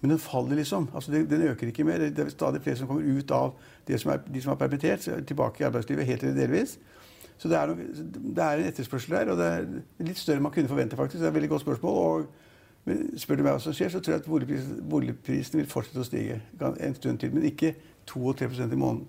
Men 0.00 0.14
den 0.14 0.19
faller 0.19 0.57
liksom. 0.57 0.88
Altså, 0.95 1.12
den 1.12 1.42
øker 1.42 1.66
ikke 1.66 1.85
mer. 1.85 1.99
Det 1.99 2.19
er 2.19 2.28
stadig 2.33 2.62
flere 2.62 2.76
som 2.76 2.88
kommer 2.88 3.19
ut 3.19 3.30
av 3.30 3.52
som 3.99 4.12
er, 4.12 4.21
de 4.35 4.42
som 4.42 4.52
er 4.52 4.57
permittert, 4.61 5.09
tilbake 5.26 5.61
i 5.61 5.66
arbeidslivet 5.66 6.07
helt 6.07 6.23
eller 6.23 6.37
delvis. 6.37 6.78
Så 7.40 7.49
det 7.49 7.57
er, 7.57 7.71
noe, 7.71 8.04
det 8.37 8.45
er, 8.45 8.61
en 8.61 8.69
etterspørsel 8.69 9.16
der, 9.16 9.30
og 9.33 9.38
det 9.40 9.47
er 9.49 9.66
litt 10.04 10.19
større 10.21 10.40
enn 10.40 10.45
man 10.45 10.52
kunne 10.52 10.69
forvente. 10.69 10.97
faktisk. 10.97 11.21
Det 11.21 11.26
er 11.26 11.33
et 11.33 11.38
veldig 11.38 11.49
godt 11.49 11.64
spørsmål. 11.64 11.97
og 11.97 12.26
men 12.89 13.19
spør 13.21 13.39
du 13.39 13.45
meg 13.45 13.55
hva 13.55 13.63
som 13.63 13.75
skjer, 13.77 13.91
så 13.93 14.01
tror 14.01 14.15
jeg 14.15 14.23
at 14.23 14.29
boligprisen, 14.29 14.77
boligprisen 14.89 15.61
vil 15.61 15.69
fortsette 15.69 16.01
å 16.01 16.07
stige 16.07 16.39
en 16.61 16.95
stund 16.97 17.21
til. 17.21 17.35
Men 17.35 17.45
ikke 17.51 17.75
2-3% 18.09 18.73
i, 18.73 18.79
måneden, 18.81 19.07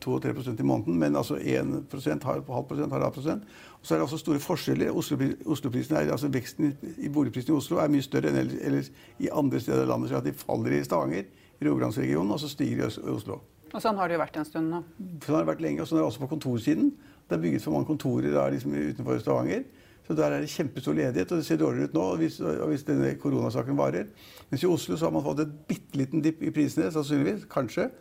i 0.59 0.67
måneden, 0.67 0.97
men 0.99 1.15
altså 1.15 1.37
1% 1.39 2.27
halv 2.27 2.43
prosent, 2.45 2.91
halv 2.91 3.13
prosent. 3.15 3.45
Og 3.79 3.87
så 3.87 3.95
er 3.95 4.01
det 4.01 4.05
også 4.05 4.19
store 4.21 4.41
forskjeller. 4.43 4.91
Oslo, 4.91 5.17
Oslo 5.45 5.71
er, 5.71 6.11
altså 6.11 6.29
Veksten 6.33 6.75
i 6.97 7.09
boligprisen 7.09 7.53
i 7.53 7.57
Oslo 7.57 7.79
er 7.81 7.89
mye 7.89 8.05
større 8.05 8.29
enn 8.29 8.51
ellers 8.59 8.91
i 9.19 9.31
andre 9.31 9.63
steder 9.63 9.87
i 9.87 9.89
landet. 9.89 10.11
Så 10.11 10.19
at 10.19 10.27
de 10.27 10.35
faller 10.37 10.77
i 10.77 10.83
Stavanger, 10.85 11.31
i 11.61 11.65
Rogalandsregionen, 11.69 12.35
og 12.35 12.43
så 12.43 12.51
stiger 12.51 12.83
de 12.83 13.01
i 13.01 13.15
Oslo. 13.15 13.39
Og 13.71 13.79
Sånn 13.79 13.97
har 13.97 14.11
det 14.11 14.17
jo 14.17 14.25
vært 14.25 14.37
en 14.41 14.45
stund 14.45 14.67
nå. 14.73 14.83
Sånn 15.23 15.37
har 15.37 15.45
det 15.45 15.53
vært 15.53 15.63
lenge, 15.63 15.81
og 15.81 15.87
sånn 15.87 16.01
er 16.01 16.03
det 16.03 16.11
også 16.11 16.25
på 16.25 16.33
kontorsiden. 16.35 16.91
Det 17.29 17.37
er 17.37 17.43
bygget 17.45 17.63
for 17.63 17.77
mange 17.77 17.87
kontorer 17.87 18.33
der, 18.35 18.51
liksom, 18.51 18.75
utenfor 18.75 19.21
Stavanger. 19.23 19.63
Så 20.07 20.15
der 20.17 20.33
er 20.33 20.41
det 20.41 20.49
kjempestor 20.49 20.95
ledighet, 20.97 21.31
og 21.31 21.39
det 21.39 21.45
ser 21.45 21.59
dårligere 21.61 21.91
ut 21.91 21.93
nå 21.95 22.05
hvis, 22.19 22.39
hvis 22.41 22.85
denne 22.87 23.13
koronasaken 23.21 23.77
varer. 23.77 24.09
Mens 24.49 24.63
i 24.63 24.69
Oslo 24.69 24.97
så 24.97 25.07
har 25.07 25.13
man 25.15 25.23
fått 25.23 25.43
et 25.43 25.53
bitte 25.69 25.99
liten 25.99 26.23
dipp 26.25 26.41
i 26.43 26.51
prisene, 26.53 26.89
sannsynligvis. 26.91 27.45
Kanskje. 27.51 27.91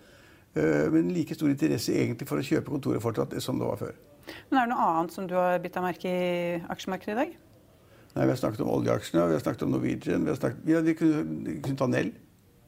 Eh, 0.54 0.86
men 0.90 1.12
like 1.14 1.36
stor 1.36 1.52
interesse 1.52 1.94
egentlig 1.94 2.26
for 2.28 2.40
å 2.40 2.46
kjøpe 2.46 2.72
kontoret 2.72 3.04
fortsatt 3.04 3.36
som 3.44 3.60
det 3.60 3.68
var 3.68 3.78
før. 3.78 3.94
Men 4.50 4.58
Er 4.58 4.66
det 4.66 4.72
noe 4.72 4.88
annet 4.88 5.14
som 5.14 5.28
du 5.28 5.36
har 5.38 5.60
bitt 5.62 5.76
deg 5.76 5.84
merke 5.84 6.10
i 6.10 6.58
aksjemarkedet 6.72 7.14
i 7.14 7.20
dag? 7.20 7.36
Nei, 8.14 8.24
Vi 8.24 8.32
har 8.32 8.40
snakket 8.40 8.64
om 8.64 8.72
oljeaksjene, 8.74 9.28
vi 9.28 9.36
har 9.38 9.44
snakket 9.44 9.62
om 9.62 9.70
Norwegian. 9.70 10.24
Vi, 10.24 10.32
har 10.32 10.36
snakket, 10.36 10.66
ja, 10.66 10.80
vi 10.80 10.94
kunne, 10.98 11.60
kunne 11.62 11.78
ta 11.78 11.86
Nell. 11.86 12.10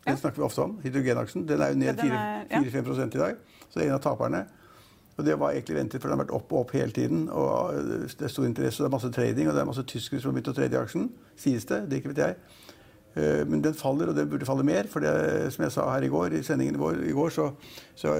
Den 0.03 0.15
ja. 0.15 0.19
snakker 0.19 0.43
vi 0.43 0.47
ofte 0.47 0.63
om. 0.63 0.79
Hydrogenaksjen. 0.83 1.47
Den 1.47 1.63
er 1.63 1.73
jo 1.73 1.79
ned 1.79 1.99
4-5 1.99 2.51
ja. 2.51 3.07
i 3.07 3.19
dag. 3.19 3.37
Så 3.69 3.79
det 3.79 3.85
er 3.85 3.91
en 3.91 3.97
av 3.99 4.03
taperne. 4.03 4.45
Og 5.17 5.27
det 5.27 5.37
var 5.41 5.53
egentlig 5.53 5.77
ventet, 5.77 6.01
for 6.01 6.09
den 6.09 6.17
har 6.17 6.25
vært 6.25 6.35
opp 6.35 6.53
og 6.53 6.65
opp 6.65 6.71
hele 6.77 6.93
tiden. 6.95 7.27
og 7.29 7.75
Det 8.09 8.25
er 8.25 8.33
stor 8.33 8.47
interesse, 8.49 8.81
og 8.81 8.87
det 8.87 8.91
er 8.91 8.97
masse 8.97 9.13
trading, 9.13 9.49
og 9.49 9.55
det 9.55 9.61
er 9.61 9.69
masse 9.69 9.85
tyskere 9.85 10.21
som 10.21 10.31
har 10.31 10.39
begynt 10.39 10.53
å 10.55 10.57
trade 10.57 10.79
i 10.79 10.81
aksjen. 10.81 11.11
Sies 11.37 11.69
det. 11.69 11.83
Det 11.91 12.01
ikke 12.01 12.15
vet 12.15 12.23
jeg. 12.23 12.37
Eh, 13.15 13.43
men 13.49 13.61
den 13.65 13.77
faller, 13.77 14.09
og 14.09 14.17
den 14.17 14.31
burde 14.31 14.49
falle 14.49 14.65
mer. 14.65 14.89
For 14.89 15.05
det, 15.05 15.53
som 15.53 15.67
jeg 15.67 15.75
sa 15.75 15.91
her 15.93 16.07
i 16.07 16.11
går, 16.13 16.39
i 16.39 16.43
sendingen 16.47 16.81
vår 16.81 17.03
i 17.05 17.13
går, 17.17 17.29
så, 17.35 17.51
så 17.99 18.15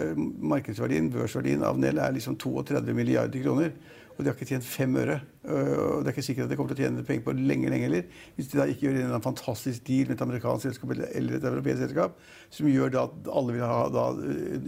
markedsverdien, 0.53 1.09
børsverdien 1.15 1.65
av 1.65 1.81
Nell 1.81 2.01
er 2.03 2.13
liksom 2.17 2.37
32 2.37 2.97
milliarder 2.97 3.45
kroner. 3.45 3.73
Og 4.13 4.21
de 4.21 4.29
har 4.29 4.37
ikke 4.37 4.49
tjent 4.49 4.67
fem 4.67 4.97
øre. 5.01 5.19
Og 5.49 6.03
det 6.03 6.11
er 6.11 6.15
ikke 6.15 6.25
sikkert 6.27 6.47
at 6.47 6.53
de 6.53 6.59
kommer 6.59 6.75
til 6.75 6.83
å 6.83 6.87
tjene 6.87 7.05
penger 7.07 7.25
på 7.27 7.35
lenge 7.37 7.71
lenge 7.73 7.89
heller. 7.89 8.09
Hvis 8.37 8.51
de 8.53 8.61
da 8.61 8.67
ikke 8.71 8.89
gjør 8.89 8.99
en 9.07 9.25
fantastisk 9.25 9.87
deal 9.89 10.11
med 10.11 10.19
et 10.19 10.25
amerikansk 10.27 10.69
selskap 10.69 10.95
eller 10.95 11.39
et 11.39 11.47
europeisk 11.49 11.83
selskap, 11.85 12.19
som 12.53 12.71
gjør 12.71 12.93
da 12.95 13.07
at 13.09 13.31
alle 13.41 13.57
vil 13.57 13.65
ha 13.67 13.79
da, 13.93 14.09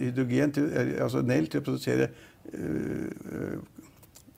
hydrogen, 0.01 0.55
til, 0.57 0.71
altså 1.05 1.25
Nell, 1.27 1.51
til 1.53 1.63
å 1.63 1.67
produsere 1.69 2.09
øh, 2.53 3.61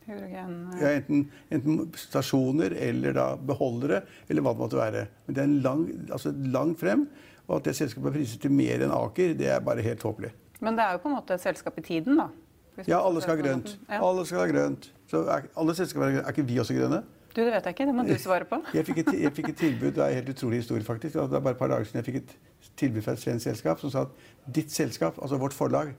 Hydrogen 0.07 0.59
ja, 0.79 0.91
enten, 0.95 1.25
enten, 1.51 1.79
stasjoner 1.99 2.77
eller 2.79 3.15
da 3.17 3.25
beholdere, 3.43 4.05
eller 4.31 4.45
hva 4.45 4.53
det 4.55 4.63
måtte 4.63 4.79
være. 4.79 5.07
Men 5.27 5.35
det 5.35 5.43
er 5.43 5.49
en 5.49 5.57
lang, 5.65 5.87
altså 6.15 6.31
langt 6.55 6.83
frem. 6.83 7.09
Og 7.47 7.59
at 7.59 7.69
det 7.69 7.77
selskapet 7.79 8.11
er 8.11 8.19
priset 8.21 8.43
til 8.43 8.55
mer 8.55 8.83
enn 8.83 8.95
Aker, 8.95 9.35
det 9.39 9.51
er 9.51 9.63
bare 9.67 9.83
helt 9.87 10.03
tåpelig. 10.03 10.33
Men 10.63 10.79
det 10.79 10.87
er 10.87 10.97
jo 10.97 11.03
på 11.03 11.11
en 11.11 11.17
måte 11.19 11.37
et 11.37 11.43
selskap 11.43 11.79
i 11.79 11.85
tiden, 11.85 12.19
da? 12.19 12.31
Ja, 12.87 13.01
alle 13.01 13.23
skal 13.25 13.37
ha 13.37 13.43
grønt. 13.43 13.77
Alle 13.89 14.25
skal 14.29 14.43
ha 14.43 14.47
grønt. 14.51 14.91
Så 15.11 15.23
er, 15.33 15.47
alle 15.57 15.75
selskaper 15.79 16.07
er, 16.07 16.19
er 16.23 16.35
ikke 16.35 16.47
vi 16.47 16.59
også 16.61 16.77
grønne? 16.77 17.03
Du, 17.37 17.43
Det 17.43 17.53
vet 17.53 17.69
jeg 17.69 17.75
ikke. 17.77 17.87
Det 17.87 17.95
må 17.95 18.05
du 18.09 18.15
svare 18.27 18.49
på. 18.49 18.61
jeg, 18.75 18.87
fikk 18.87 18.99
et, 19.05 19.13
jeg 19.23 19.33
fikk 19.37 19.49
et 19.53 19.57
tilbud, 19.61 19.91
Det 19.93 20.03
er 20.05 20.09
en 20.09 20.15
helt 20.21 20.29
utrolig 20.35 20.63
historie, 20.65 20.85
faktisk. 20.85 21.15
Det 21.15 21.23
er 21.23 21.41
bare 21.41 21.57
et 21.57 21.61
par 21.61 21.73
dager 21.73 21.85
siden 21.85 22.03
jeg 22.03 22.09
fikk 22.11 22.17
et 22.23 22.37
tilbud 22.77 23.03
fra 23.03 23.13
et 23.13 23.23
svensk 23.23 23.45
selskap 23.49 23.81
som 23.81 23.93
sa 23.93 24.05
at 24.09 24.53
ditt 24.59 24.73
selskap, 24.73 25.19
altså 25.23 25.39
vårt 25.41 25.57
forlag, 25.57 25.95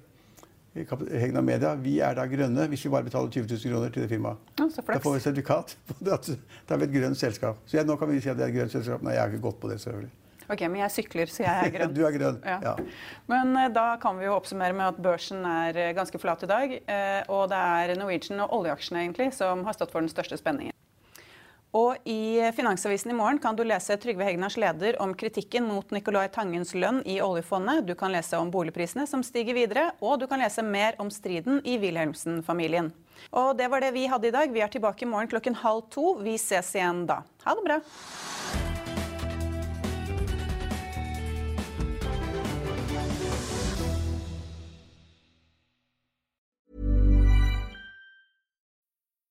Hegna 0.77 1.41
Media, 1.41 1.73
vi 1.81 1.97
er 2.05 2.13
da 2.13 2.27
grønne 2.29 2.67
hvis 2.69 2.83
vi 2.85 2.91
bare 2.93 3.07
betaler 3.07 3.31
20 3.33 3.47
000 3.49 3.73
kroner 3.73 3.93
til 3.93 4.03
det 4.03 4.09
firmaet. 4.11 4.37
Ja, 4.59 4.67
da 4.93 4.99
får 5.01 5.15
vi 5.15 5.23
sertifikat 5.23 5.75
da 6.05 6.19
er 6.19 6.77
vi 6.77 6.85
et 6.85 6.93
grønt 6.93 7.17
selskap. 7.17 7.57
Så 7.65 7.79
jeg, 7.79 7.87
nå 7.87 7.95
kan 7.97 8.11
vi 8.11 8.21
si 8.21 8.29
at 8.29 8.37
det 8.37 8.45
er 8.45 8.51
et 8.51 8.57
grønt 8.59 8.75
selskap. 8.75 9.01
Nei, 9.01 9.15
jeg 9.15 9.23
har 9.23 9.33
ikke 9.33 9.45
gått 9.47 9.59
på 9.63 9.71
det, 9.71 9.79
selvfølgelig. 9.81 10.11
Ok, 10.47 10.63
Men 10.67 10.81
jeg 10.85 10.95
sykler, 10.95 11.31
så 11.31 11.43
jeg 11.43 11.67
er 11.67 11.73
grønn. 11.75 11.93
du 11.97 12.01
er 12.07 12.15
grønn, 12.15 12.39
ja. 12.47 12.57
ja. 12.63 12.75
Men 13.27 13.53
uh, 13.57 13.67
da 13.73 13.87
kan 14.01 14.19
vi 14.19 14.27
jo 14.27 14.37
oppsummere 14.37 14.75
med 14.75 14.93
at 14.93 15.03
børsen 15.03 15.43
er 15.43 15.77
uh, 15.77 15.93
ganske 15.97 16.21
flat 16.21 16.47
i 16.47 16.51
dag. 16.51 16.75
Uh, 16.87 17.21
og 17.35 17.47
det 17.51 17.61
er 17.75 17.95
Norwegian 17.99 18.43
og 18.45 18.59
oljeaksjene 18.61 19.03
egentlig 19.05 19.33
som 19.35 19.65
har 19.67 19.77
stått 19.77 19.91
for 19.93 20.03
den 20.03 20.11
største 20.11 20.39
spenningen. 20.39 20.75
Og 21.75 21.97
i 22.07 22.39
Finansavisen 22.55 23.11
i 23.11 23.15
morgen 23.17 23.41
kan 23.43 23.57
du 23.57 23.65
lese 23.67 23.97
Trygve 23.99 24.25
Hegnars 24.25 24.55
leder 24.57 24.95
om 25.03 25.11
kritikken 25.17 25.67
mot 25.67 25.91
Nicolai 25.91 26.25
Tangens 26.33 26.71
lønn 26.73 27.01
i 27.05 27.19
oljefondet. 27.21 27.83
Du 27.85 27.93
kan 27.99 28.13
lese 28.15 28.39
om 28.39 28.49
boligprisene 28.53 29.03
som 29.09 29.25
stiger 29.25 29.57
videre, 29.57 29.89
og 29.99 30.21
du 30.21 30.25
kan 30.31 30.41
lese 30.41 30.63
mer 30.63 30.95
om 31.03 31.11
striden 31.13 31.59
i 31.67 31.75
Wilhelmsen-familien. 31.81 32.93
Og 33.35 33.53
det 33.59 33.67
var 33.69 33.83
det 33.83 33.91
vi 33.97 34.07
hadde 34.07 34.31
i 34.31 34.33
dag. 34.33 34.53
Vi 34.53 34.63
er 34.63 34.71
tilbake 34.71 35.03
i 35.03 35.11
morgen 35.11 35.29
klokken 35.29 35.59
halv 35.59 35.89
to. 35.93 36.15
Vi 36.23 36.37
ses 36.41 36.71
igjen 36.77 37.05
da. 37.09 37.21
Ha 37.43 37.57
det 37.59 37.67
bra. 37.67 37.81